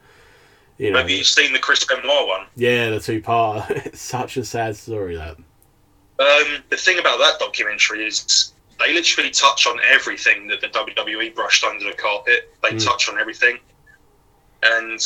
[0.77, 2.45] you know, Have you've seen the Chris Benoit one?
[2.55, 3.69] yeah, the two part.
[3.71, 5.37] it's such a sad story that.
[5.37, 11.33] Um, the thing about that documentary is they literally touch on everything that the WWE
[11.35, 12.53] brushed under the carpet.
[12.63, 12.83] They Mm.
[12.85, 13.57] touch on everything,
[14.63, 14.99] and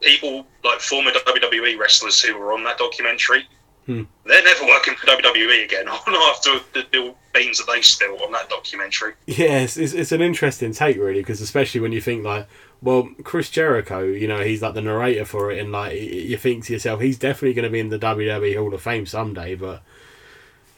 [0.00, 3.48] people like former WWE wrestlers who were on that documentary,
[3.86, 4.02] Hmm.
[4.24, 5.86] they're never working for WWE again.
[5.88, 9.12] after the, the beans that they spilled on that documentary.
[9.26, 12.46] Yes, it's, it's, an interesting take, really, because especially when you think like,
[12.80, 16.64] well, Chris Jericho, you know, he's like the narrator for it, and like you think
[16.64, 19.82] to yourself, he's definitely going to be in the WWE Hall of Fame someday, but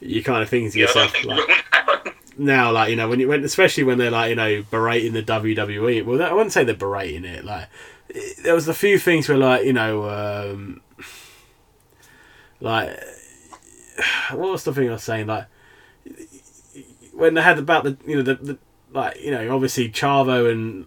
[0.01, 2.73] you kind of think to Yeah, yourself, like, now.
[2.73, 6.05] like you know, when you when especially when they're like you know berating the WWE.
[6.05, 7.45] Well, I wouldn't say they're berating it.
[7.45, 7.69] Like
[8.43, 10.81] there was a few things where like you know, um,
[12.61, 12.99] like
[14.33, 15.27] what was the thing I was saying?
[15.27, 15.47] Like
[17.13, 18.59] when they had about the you know the, the
[18.93, 20.87] like you know obviously Chavo and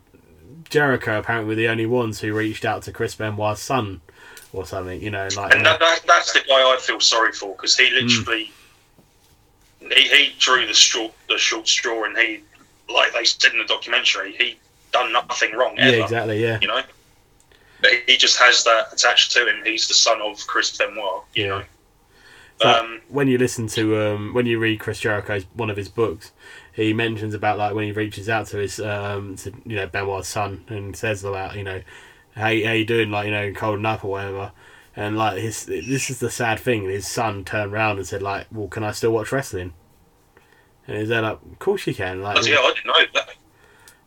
[0.70, 4.02] Jericho apparently were the only ones who reached out to Chris Benoit's son
[4.54, 5.02] or something.
[5.02, 7.56] You know, and like and uh, that, that, that's the guy I feel sorry for
[7.56, 8.06] because he hmm.
[8.06, 8.52] literally
[9.80, 12.42] he, he drew the short the short straw and he
[12.94, 14.58] like they said in the documentary, he
[14.92, 15.98] done nothing wrong ever.
[15.98, 16.42] Yeah, exactly.
[16.42, 16.82] Yeah, You know,
[17.82, 19.64] but he just has that attached to him.
[19.64, 21.24] He's the son of Chris Benoit.
[21.34, 21.50] You Yeah.
[21.50, 21.64] know,
[22.62, 26.32] um, when you listen to um, when you read Chris Jericho's one of his books,
[26.74, 30.28] he mentions about like when he reaches out to his um, to you know Benoit's
[30.28, 31.82] son and says about you know
[32.36, 34.52] how how you doing like you know cold up or whatever,
[34.96, 36.84] and like his this is the sad thing.
[36.84, 39.74] His son turned around and said like, well, can I still watch wrestling?
[40.88, 42.22] And he's there like, of course you can.
[42.22, 43.29] Like, yeah, I didn't know that.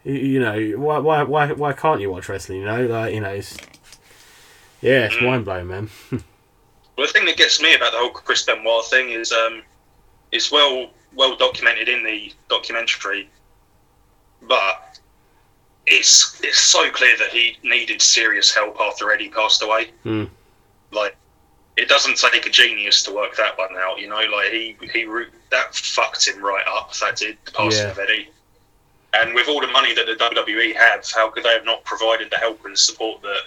[0.04, 2.58] You, know why why why why can't you watch wrestling?
[2.60, 3.56] You know like you know it's
[4.80, 5.26] yeah it's Mm.
[5.26, 5.90] mind blowing man.
[6.98, 9.62] Well, the thing that gets me about the whole Chris Benoit thing is um,
[10.30, 13.30] it's well well documented in the documentary,
[14.42, 14.98] but
[15.86, 19.90] it's it's so clear that he needed serious help after Eddie passed away.
[20.04, 20.28] Mm.
[20.90, 21.16] Like,
[21.78, 23.98] it doesn't take a genius to work that one out.
[23.98, 25.06] You know, like he he
[25.50, 26.92] that fucked him right up.
[27.00, 27.92] That did the passing Yeah.
[27.92, 28.28] of Eddie.
[29.14, 32.30] And with all the money that the WWE have, how could they have not provided
[32.30, 33.42] the help and support that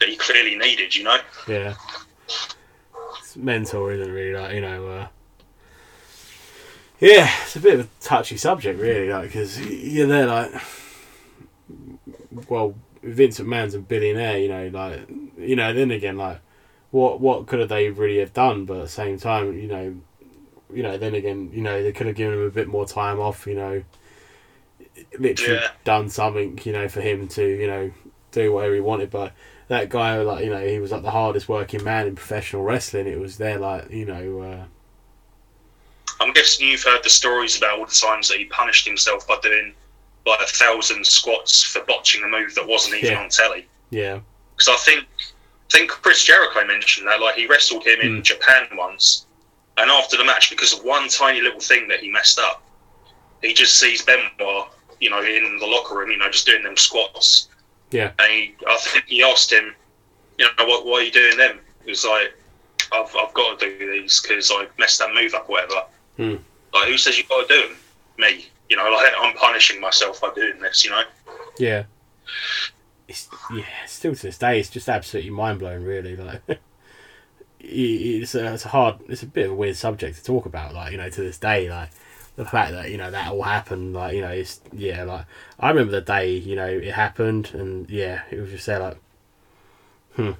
[0.00, 0.94] that he clearly needed?
[0.94, 1.18] You know.
[1.48, 1.74] Yeah.
[3.18, 4.32] It's isn't really?
[4.32, 5.06] Like, you know, uh,
[7.00, 10.50] yeah, it's a bit of a touchy subject, really, like, because you're there, like,
[12.48, 15.08] well, Vince McMahon's a billionaire, you know, like,
[15.38, 16.40] you know, then again, like,
[16.90, 18.64] what what could have they really have done?
[18.64, 19.96] But at the same time, you know,
[20.72, 23.20] you know, then again, you know, they could have given him a bit more time
[23.20, 23.82] off, you know,
[25.18, 25.70] literally Yeah.
[25.84, 27.90] done something, you know, for him to, you know,
[28.32, 29.10] do whatever he wanted.
[29.10, 29.32] But
[29.68, 33.06] that guy, like, you know, he was like the hardest working man in professional wrestling.
[33.06, 34.64] It was there, like, you know, uh,
[36.20, 39.36] I'm guessing you've heard the stories about all the times that he punished himself by
[39.42, 39.74] doing
[40.26, 43.20] like a thousand squats for botching a move that wasn't even Yeah.
[43.22, 43.68] on telly.
[43.90, 44.20] yeah,
[44.56, 48.22] Because I think I think Chris Jericho mentioned that like he wrestled him in Mm.
[48.22, 49.26] Japan once,
[49.76, 52.62] and after the match, because of one tiny little thing that he messed up,
[53.42, 54.68] he just sees Benoit,
[55.00, 57.48] you know, in the locker room, you know, just doing them squats.
[57.90, 58.12] Yeah.
[58.18, 59.74] And he, I think he asked him,
[60.38, 61.60] you know, what, why are you doing them?
[61.84, 62.34] He was like,
[62.92, 65.82] I've, I've got to do these because I messed that move up, or whatever.
[66.16, 66.36] Hmm.
[66.72, 67.76] Like, who says you've got to do them?
[68.18, 68.46] Me.
[68.68, 70.84] You know, like I'm punishing myself by doing this.
[70.84, 71.02] You know.
[71.58, 71.84] yeah.
[73.08, 76.16] It's, yeah, still to this day, it's just absolutely mind blowing, really.
[76.16, 76.42] Like,
[77.60, 80.74] it's a, it's a hard, it's a bit of a weird subject to talk about.
[80.74, 81.90] Like, you know, to this day, like
[82.36, 85.24] the fact that you know that all happened, like you know, it's yeah, like
[85.58, 88.98] I remember the day, you know, it happened, and yeah, it was just there, like,
[90.14, 90.32] hmm.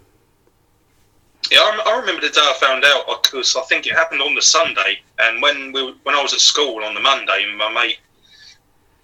[1.51, 4.34] Yeah, I, I remember the day I found out because I think it happened on
[4.34, 7.99] the Sunday, and when we when I was at school on the Monday, my mate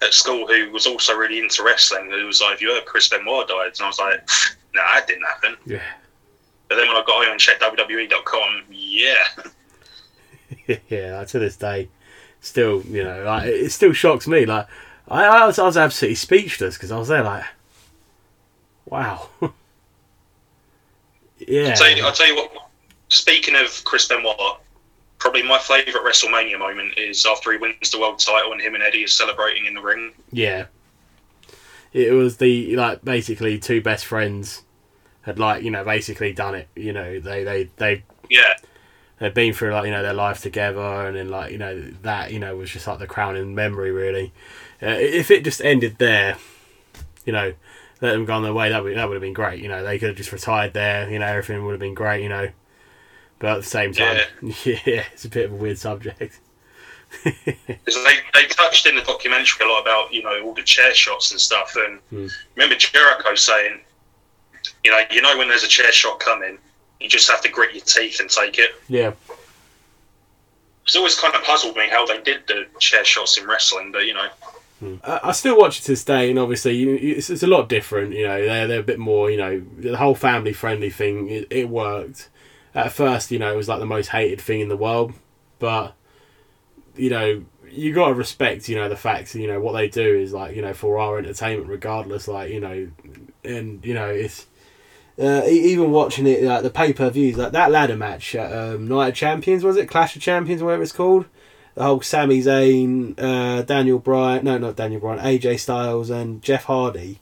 [0.01, 3.09] at school who was also really into wrestling, who was like, "Have you heard Chris
[3.09, 4.27] Benoit died?" And I was like,
[4.75, 5.81] "No, that didn't happen." yeah,
[6.67, 9.23] But then when I got home and checked WWE.com, yeah,
[10.89, 11.89] yeah, to this day,
[12.43, 14.45] still, you know, like it, still shocks me.
[14.45, 14.67] Like,
[15.07, 17.45] I, I was, I was absolutely speechless because I was there, like,
[18.85, 19.29] wow,
[21.39, 22.51] yeah, I'll, tell you, I'll tell you what.
[23.09, 24.59] Speaking of Chris Benoit,
[25.19, 28.83] probably my favourite WrestleMania moment is after he wins the world title and him and
[28.83, 30.13] Eddie are celebrating in the ring.
[30.31, 30.65] yeah.
[31.93, 34.63] It was the like basically two best friends
[35.21, 36.67] had like you know basically done it.
[36.75, 38.55] You know they they they Yeah,
[39.23, 42.31] they'd been through like you know their life together and then like you know that
[42.31, 44.33] you know was just like the crowning memory really
[44.81, 46.37] uh, if it just ended there
[47.25, 47.53] you know
[48.01, 49.83] let them go on their way that would that would have been great you know
[49.83, 52.49] they could have just retired there you know everything would have been great you know
[53.39, 54.53] but at the same time yeah,
[55.13, 56.39] it's a bit of a weird subject
[57.25, 61.31] they, they touched in the documentary a lot about, you know, all the chair shots
[61.31, 61.75] and stuff.
[61.75, 62.27] And Hmm.
[62.55, 63.79] remember Jericho saying,
[64.83, 66.57] you know, you know when there's a chair shot coming,
[67.03, 68.71] you just have to grit your teeth and take it.
[68.87, 69.11] yeah
[70.85, 74.05] It's always kind of puzzled me how they did the chair shots in wrestling, but,
[74.05, 74.27] you know,
[74.79, 74.95] hmm.
[75.03, 78.13] I I still watch it to this day, and obviously it's, it's a lot different.
[78.13, 79.29] You know, they're they're a bit more.
[79.29, 82.29] You know, the whole family friendly thing it, it worked.
[82.73, 85.13] At first, you know, it was like the most hated thing in the world,
[85.59, 85.93] but
[86.95, 88.67] you know, you got to respect.
[88.67, 89.35] You know, the fact.
[89.35, 92.27] You know what they do is like you know for our entertainment, regardless.
[92.27, 92.89] Like you know,
[93.43, 94.47] and you know it's.
[95.19, 98.87] Uh, even watching it, like the pay per views, like that ladder match at um,
[98.87, 101.25] Night of Champions, was it Clash of Champions, whatever it's called?
[101.75, 106.65] the whole Sami Zayn, uh, Daniel Bryan, no, not Daniel Bryan, AJ Styles and Jeff
[106.65, 107.19] Hardy.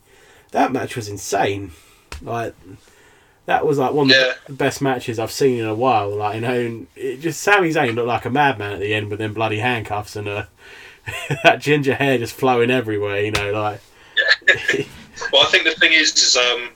[0.51, 1.71] That match was insane.
[2.21, 2.53] Like
[3.45, 4.33] that was like one of Yeah.
[4.47, 6.13] the best matches I've seen in a while.
[6.13, 9.09] Like you know, and it just Sami Zayn looked like a madman at the end
[9.09, 10.45] with them bloody handcuffs and uh,
[11.45, 13.21] that ginger hair just flowing everywhere.
[13.21, 13.79] You know, like
[15.31, 16.71] well, I think the thing is, is um,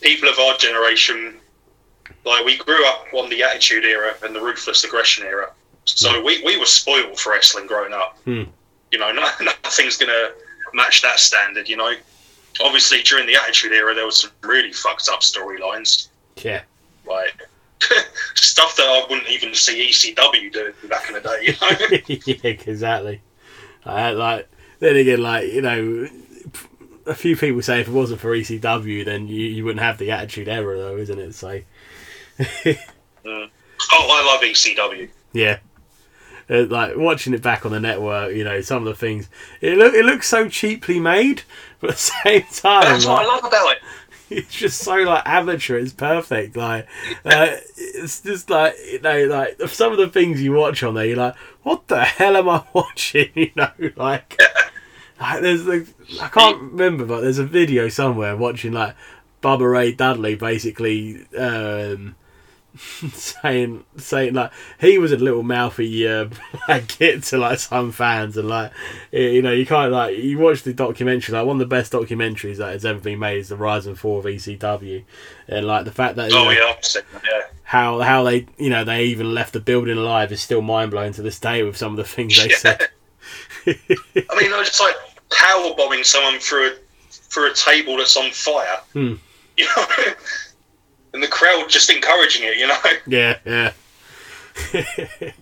[0.00, 1.36] people of our generation,
[2.24, 5.50] like we grew up on the Attitude Era and the Ruthless Aggression Era,
[5.84, 8.18] so we, we were spoiled for wrestling growing up.
[8.24, 8.44] Hmm.
[8.92, 9.22] You know, no,
[9.64, 10.30] nothing's gonna
[10.74, 11.68] match that standard.
[11.68, 11.94] You know,
[12.62, 16.62] obviously during the Attitude Era, there was some really fucked up storylines, Yeah.
[17.06, 17.40] like
[18.34, 21.38] stuff that I wouldn't even see ECW do back in the day.
[21.42, 22.42] You know.
[22.42, 23.20] yeah, exactly.
[23.84, 24.48] Like
[24.80, 26.08] then again, like you know,
[27.06, 30.10] a few people say if it wasn't for ECW, then you, you wouldn't have the
[30.10, 31.34] Attitude Era, though, isn't it?
[31.34, 31.60] So
[33.24, 33.48] Oh,
[34.08, 35.08] I love ECW.
[35.32, 35.58] yeah,
[36.48, 39.28] uh, like watching it back on the network, you know, some of the things
[39.60, 41.42] it look it looks so cheaply made,
[41.80, 43.78] but at the same time, That's what I love about it.
[44.30, 45.78] it's just so like amateur.
[45.78, 46.56] It's perfect.
[46.56, 46.86] Like
[47.24, 51.06] uh, it's just like you know, like some of the things you watch on there,
[51.06, 53.30] you're like, what the hell am I watching?
[53.34, 54.36] You know, like.
[55.20, 55.86] Like, there's like
[56.20, 58.94] I can't remember, but there's a video somewhere watching like
[59.42, 62.14] Bubba Ray Dudley basically um,
[62.76, 66.28] saying saying like he was a little mouthy uh,
[66.68, 68.70] like git to like some fans and like
[69.12, 72.56] you know you can't like you watch the documentary like one of the best documentaries
[72.58, 75.02] that has ever been made is the rise and fall of ECW
[75.48, 77.42] and like the fact that Oh know, yeah, I've seen that, yeah.
[77.62, 81.14] how how they you know they even left the building alive is still mind blowing
[81.14, 82.56] to this day with some of the things they Yeah.
[82.56, 82.88] said.
[84.30, 84.94] I mean, I was just like
[85.30, 86.74] power bombing someone through a
[87.10, 88.80] through a table that's on fire.
[88.92, 89.14] Hmm.
[89.58, 89.86] You know,
[91.14, 92.58] and the crowd just encouraging it.
[92.58, 93.72] You know, Yeah, yeah.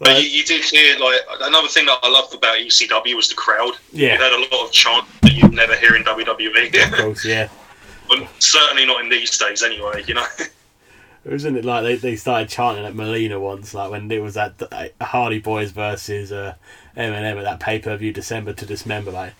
[0.00, 3.28] but Like, you, you did hear like another thing that I loved about ECW was
[3.28, 3.74] the crowd.
[3.92, 4.14] Yeah.
[4.14, 6.92] it had a lot of chant that you'd never hear in WWE.
[6.92, 7.48] of course, yeah.
[8.08, 10.02] but certainly not in these days, anyway.
[10.08, 10.26] You know,
[11.24, 14.60] Wasn't it like they, they started chanting at Melina once, like when it was that
[14.72, 16.54] uh, Hardy Boys versus uh,
[17.00, 19.34] MNM at that pay per view December to Dismember, like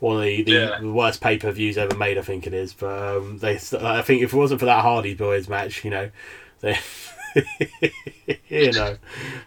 [0.00, 0.82] one of the, the, Yeah.
[0.82, 2.72] worst pay per views ever made, I think it is.
[2.74, 5.90] But um, they, like, I think if it wasn't for that Hardy Boys match, you
[5.90, 6.10] know,
[6.60, 6.78] they,
[8.48, 8.96] you know,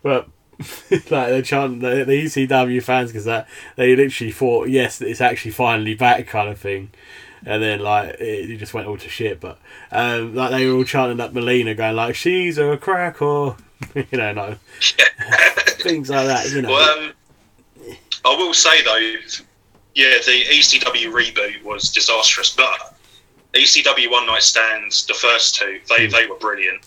[0.04, 0.28] but
[0.92, 5.52] like they're chanting the, the ECW fans because that they literally thought, yes, it's actually
[5.52, 6.90] finally back, kind of thing.
[7.46, 9.40] And then like it, it just went all to shit.
[9.40, 9.60] But
[9.92, 13.56] um, like they were all chanting at Melina, going like, "She's a crack," or
[13.96, 14.56] you know, no
[15.80, 16.50] things like that.
[16.52, 17.14] You know, well, um,
[18.28, 18.98] I will say though,
[19.96, 22.96] yeah, the ECW reboot was disastrous, but
[23.54, 26.12] ECW One Night Stands, the first two, they Hmm.
[26.12, 26.84] they were brilliant.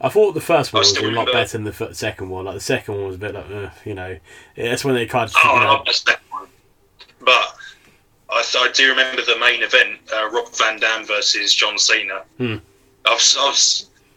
[0.00, 2.44] I thought the first one was a lot better than the f- second one.
[2.44, 4.18] Like the second one was a bit like, uh, you know,
[4.56, 6.46] that's when they tried to, Oh, I love the second one.
[7.20, 7.56] But
[8.30, 12.22] I, th- I do remember the main event, uh, Rob Van Dam versus John Cena.
[12.38, 12.56] Hmm.
[13.06, 13.58] I've, I've,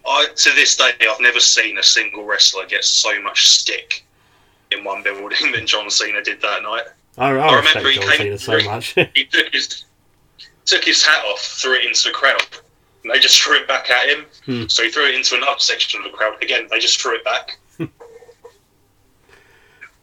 [0.07, 4.05] I, to this day, I've never seen a single wrestler get so much stick
[4.71, 6.83] in one building than John Cena did that night.
[7.17, 8.95] I, I, I remember he John came Cena so much.
[9.15, 9.85] He took his
[10.65, 12.41] took his hat off, threw it into the crowd.
[13.03, 14.25] And they just threw it back at him.
[14.45, 14.67] Hmm.
[14.67, 16.41] So he threw it into another section of the crowd.
[16.43, 17.57] Again, they just threw it back.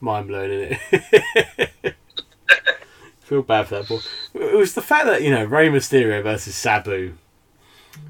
[0.01, 1.95] Mind blowing, isn't it?
[3.21, 3.99] Feel bad for that boy.
[4.35, 7.15] It was the fact that you know Rey Mysterio versus Sabu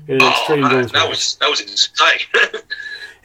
[0.07, 1.09] in an Oh, Extreme man, that match.
[1.09, 2.21] was that was insane.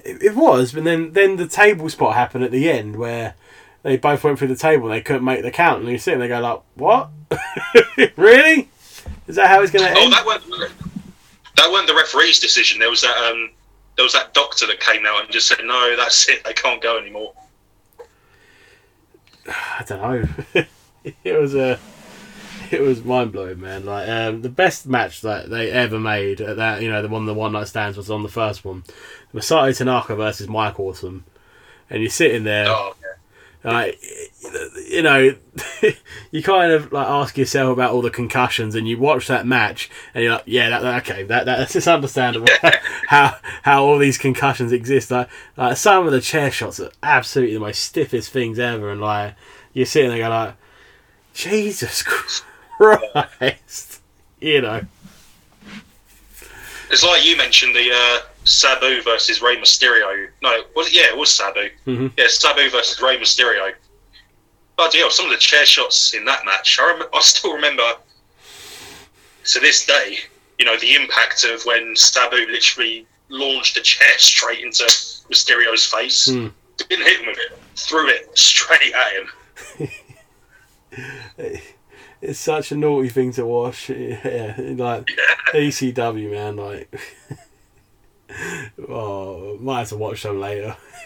[0.04, 3.36] It, it was, but then then the table spot happened at the end where
[3.84, 6.14] they both went through the table and they couldn't make the count, and you sit
[6.14, 7.10] and they go like, "What?
[8.18, 8.70] really?
[9.28, 10.72] Is that how it's going to end?" Oh, end?" that weren't
[11.56, 12.80] that weren't the referee's decision.
[12.80, 13.52] There was that um,
[13.96, 16.44] there was that doctor that came out and just said, "No, that's it.
[16.44, 17.34] They can't go anymore."
[19.48, 20.66] I don't know.
[21.24, 21.80] it was a.
[22.80, 23.86] It was mind blowing, man.
[23.86, 27.26] Like um, the best match that they ever made at that, you know, the one
[27.26, 28.84] the one night stands was on the first one,
[29.34, 31.24] Masato Tanaka versus Mike Awesome,
[31.90, 32.96] and you're sitting there, Oh,
[33.64, 33.72] yeah.
[33.72, 34.00] like,
[34.90, 35.36] you know,
[36.32, 39.90] you kind of like ask yourself about all the concussions, and you watch that match,
[40.16, 42.48] and you're like, yeah, that, that- okay, that, that's just understandable
[43.08, 45.12] how how all these concussions exist.
[45.12, 49.00] Like, like some of the chair shots are absolutely the most stiffest things ever, and
[49.02, 49.36] like
[49.74, 50.56] you're sitting there going like,
[51.34, 52.44] Jesus Christ,
[54.42, 54.82] you know,
[56.90, 60.28] It's like you mentioned the uh, Sabu versus Rey Mysterio.
[60.42, 60.94] No, was it?
[60.96, 61.70] Yeah, it was Sabu.
[61.88, 62.12] Mhm.
[62.18, 63.74] Yeah, Sabu versus Rey Mysterio.
[64.76, 65.10] Bloody hell!
[65.12, 67.96] Some of the chair shots in that match, I, rem- I still remember
[69.46, 70.18] to this day.
[70.60, 74.84] You know the impact of when Sabu literally launched a chair straight into
[75.32, 76.26] Mysterio's face.
[76.30, 76.48] Hmm.
[76.78, 77.58] Didn't hit him with it.
[77.76, 79.90] Threw it straight at him.
[82.24, 83.90] it's such a naughty thing to watch.
[83.90, 85.08] Yeah, like
[85.54, 86.94] ECW, man, like.
[88.90, 90.76] Oh, might have to watch them later.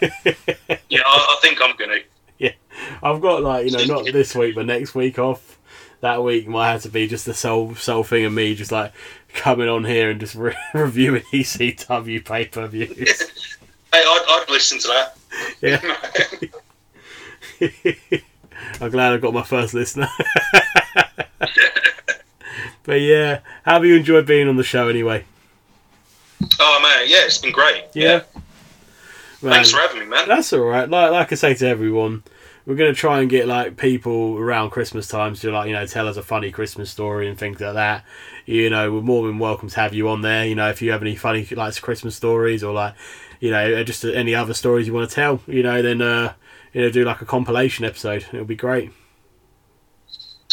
[0.88, 1.98] Yeah, I, I think I'm gonna.
[2.38, 2.52] Yeah,
[3.02, 5.58] I've got like you know not this week but next week off.
[6.00, 8.92] That week might have to be just the sole sole thing of me just like
[9.34, 13.58] coming on here and just re- reviewing ECW pay per views.
[13.92, 15.18] Hey, I'd, I'd listen to that.
[17.60, 18.20] Yeah.
[18.80, 20.08] I'm glad I got my first listener.
[22.84, 25.24] but yeah, how have you enjoyed being on the show anyway?
[26.60, 27.84] Oh man, yeah, it's been great.
[27.94, 28.22] Yeah.
[29.42, 30.26] Man, Thanks for having me, man.
[30.26, 30.88] That's all right.
[30.88, 32.22] Like like I say to everyone,
[32.66, 36.08] we're gonna try and get like people around Christmas times to like you know tell
[36.08, 38.04] us a funny Christmas story and things like that.
[38.46, 40.44] You know, we're more than welcome to have you on there.
[40.44, 42.94] You know, if you have any funny like Christmas stories or like
[43.40, 46.34] you know just any other stories you want to tell, you know, then uh,
[46.72, 48.26] you know do like a compilation episode.
[48.32, 48.90] It'll be great.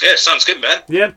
[0.01, 0.83] Yeah, sounds good, man.
[0.87, 1.11] Yeah.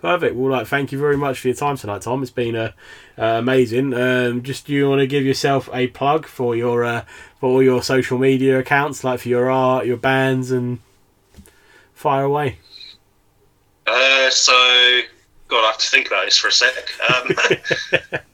[0.00, 0.36] Perfect.
[0.36, 2.22] Well, like, thank you very much for your time tonight, Tom.
[2.22, 2.70] It's been uh,
[3.18, 3.92] uh, amazing.
[3.94, 7.04] Um, just do you want to give yourself a plug for your uh,
[7.40, 10.78] for all your social media accounts, like for your art, your bands, and
[11.94, 12.58] fire away.
[13.88, 14.52] Uh, so,
[15.48, 16.92] God, I have to think about this for a sec.
[17.10, 18.20] Um,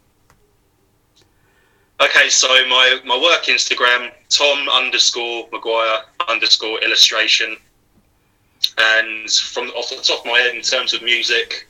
[2.01, 7.57] okay, so my, my work Instagram, Tom underscore Maguire underscore illustration.
[8.79, 11.69] And from off the top of my head, in terms of music,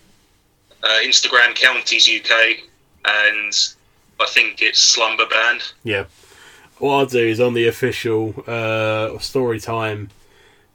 [0.82, 2.58] uh, Instagram Counties UK,
[3.04, 3.52] and
[4.20, 5.62] I think it's Slumber Band.
[5.82, 6.04] Yeah.
[6.78, 10.10] What I'll do is on the official uh, story time.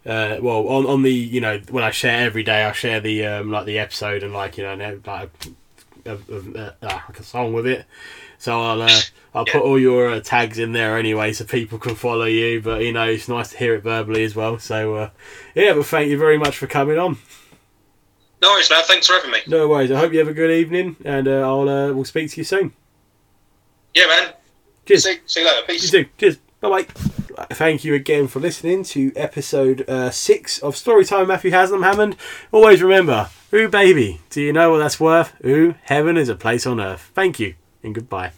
[0.06, 3.26] Uh, well, on, on the you know when I share every day, I share the
[3.26, 5.30] um, like the episode and like you know and, like
[6.06, 6.18] a, a,
[6.56, 7.86] a, uh, a song with it.
[8.38, 9.02] So I'll uh,
[9.34, 12.62] I'll put all your uh, tags in there anyway, so people can follow you.
[12.62, 14.58] But you know it's nice to hear it verbally as well.
[14.60, 15.10] So uh,
[15.56, 17.18] yeah, but thank you very much for coming on.
[18.42, 18.84] No worries, man.
[18.86, 19.40] Thanks for having me.
[19.48, 19.92] No worries.
[19.92, 22.44] I hope you have a good evening, and uh, I'll uh, we'll speak to you
[22.44, 22.74] soon.
[23.94, 24.34] Yeah, man.
[24.86, 25.04] Cheers.
[25.04, 25.66] See, see you later.
[25.68, 25.92] Peace.
[25.92, 26.10] You too.
[26.18, 26.38] Cheers.
[26.62, 27.46] Bye bye.
[27.52, 32.18] Thank you again for listening to episode uh, six of Storytime Matthew Haslam Hammond.
[32.52, 35.34] Always remember, ooh baby, do you know what that's worth?
[35.46, 37.12] Ooh, heaven is a place on earth.
[37.14, 38.34] Thank you and goodbye.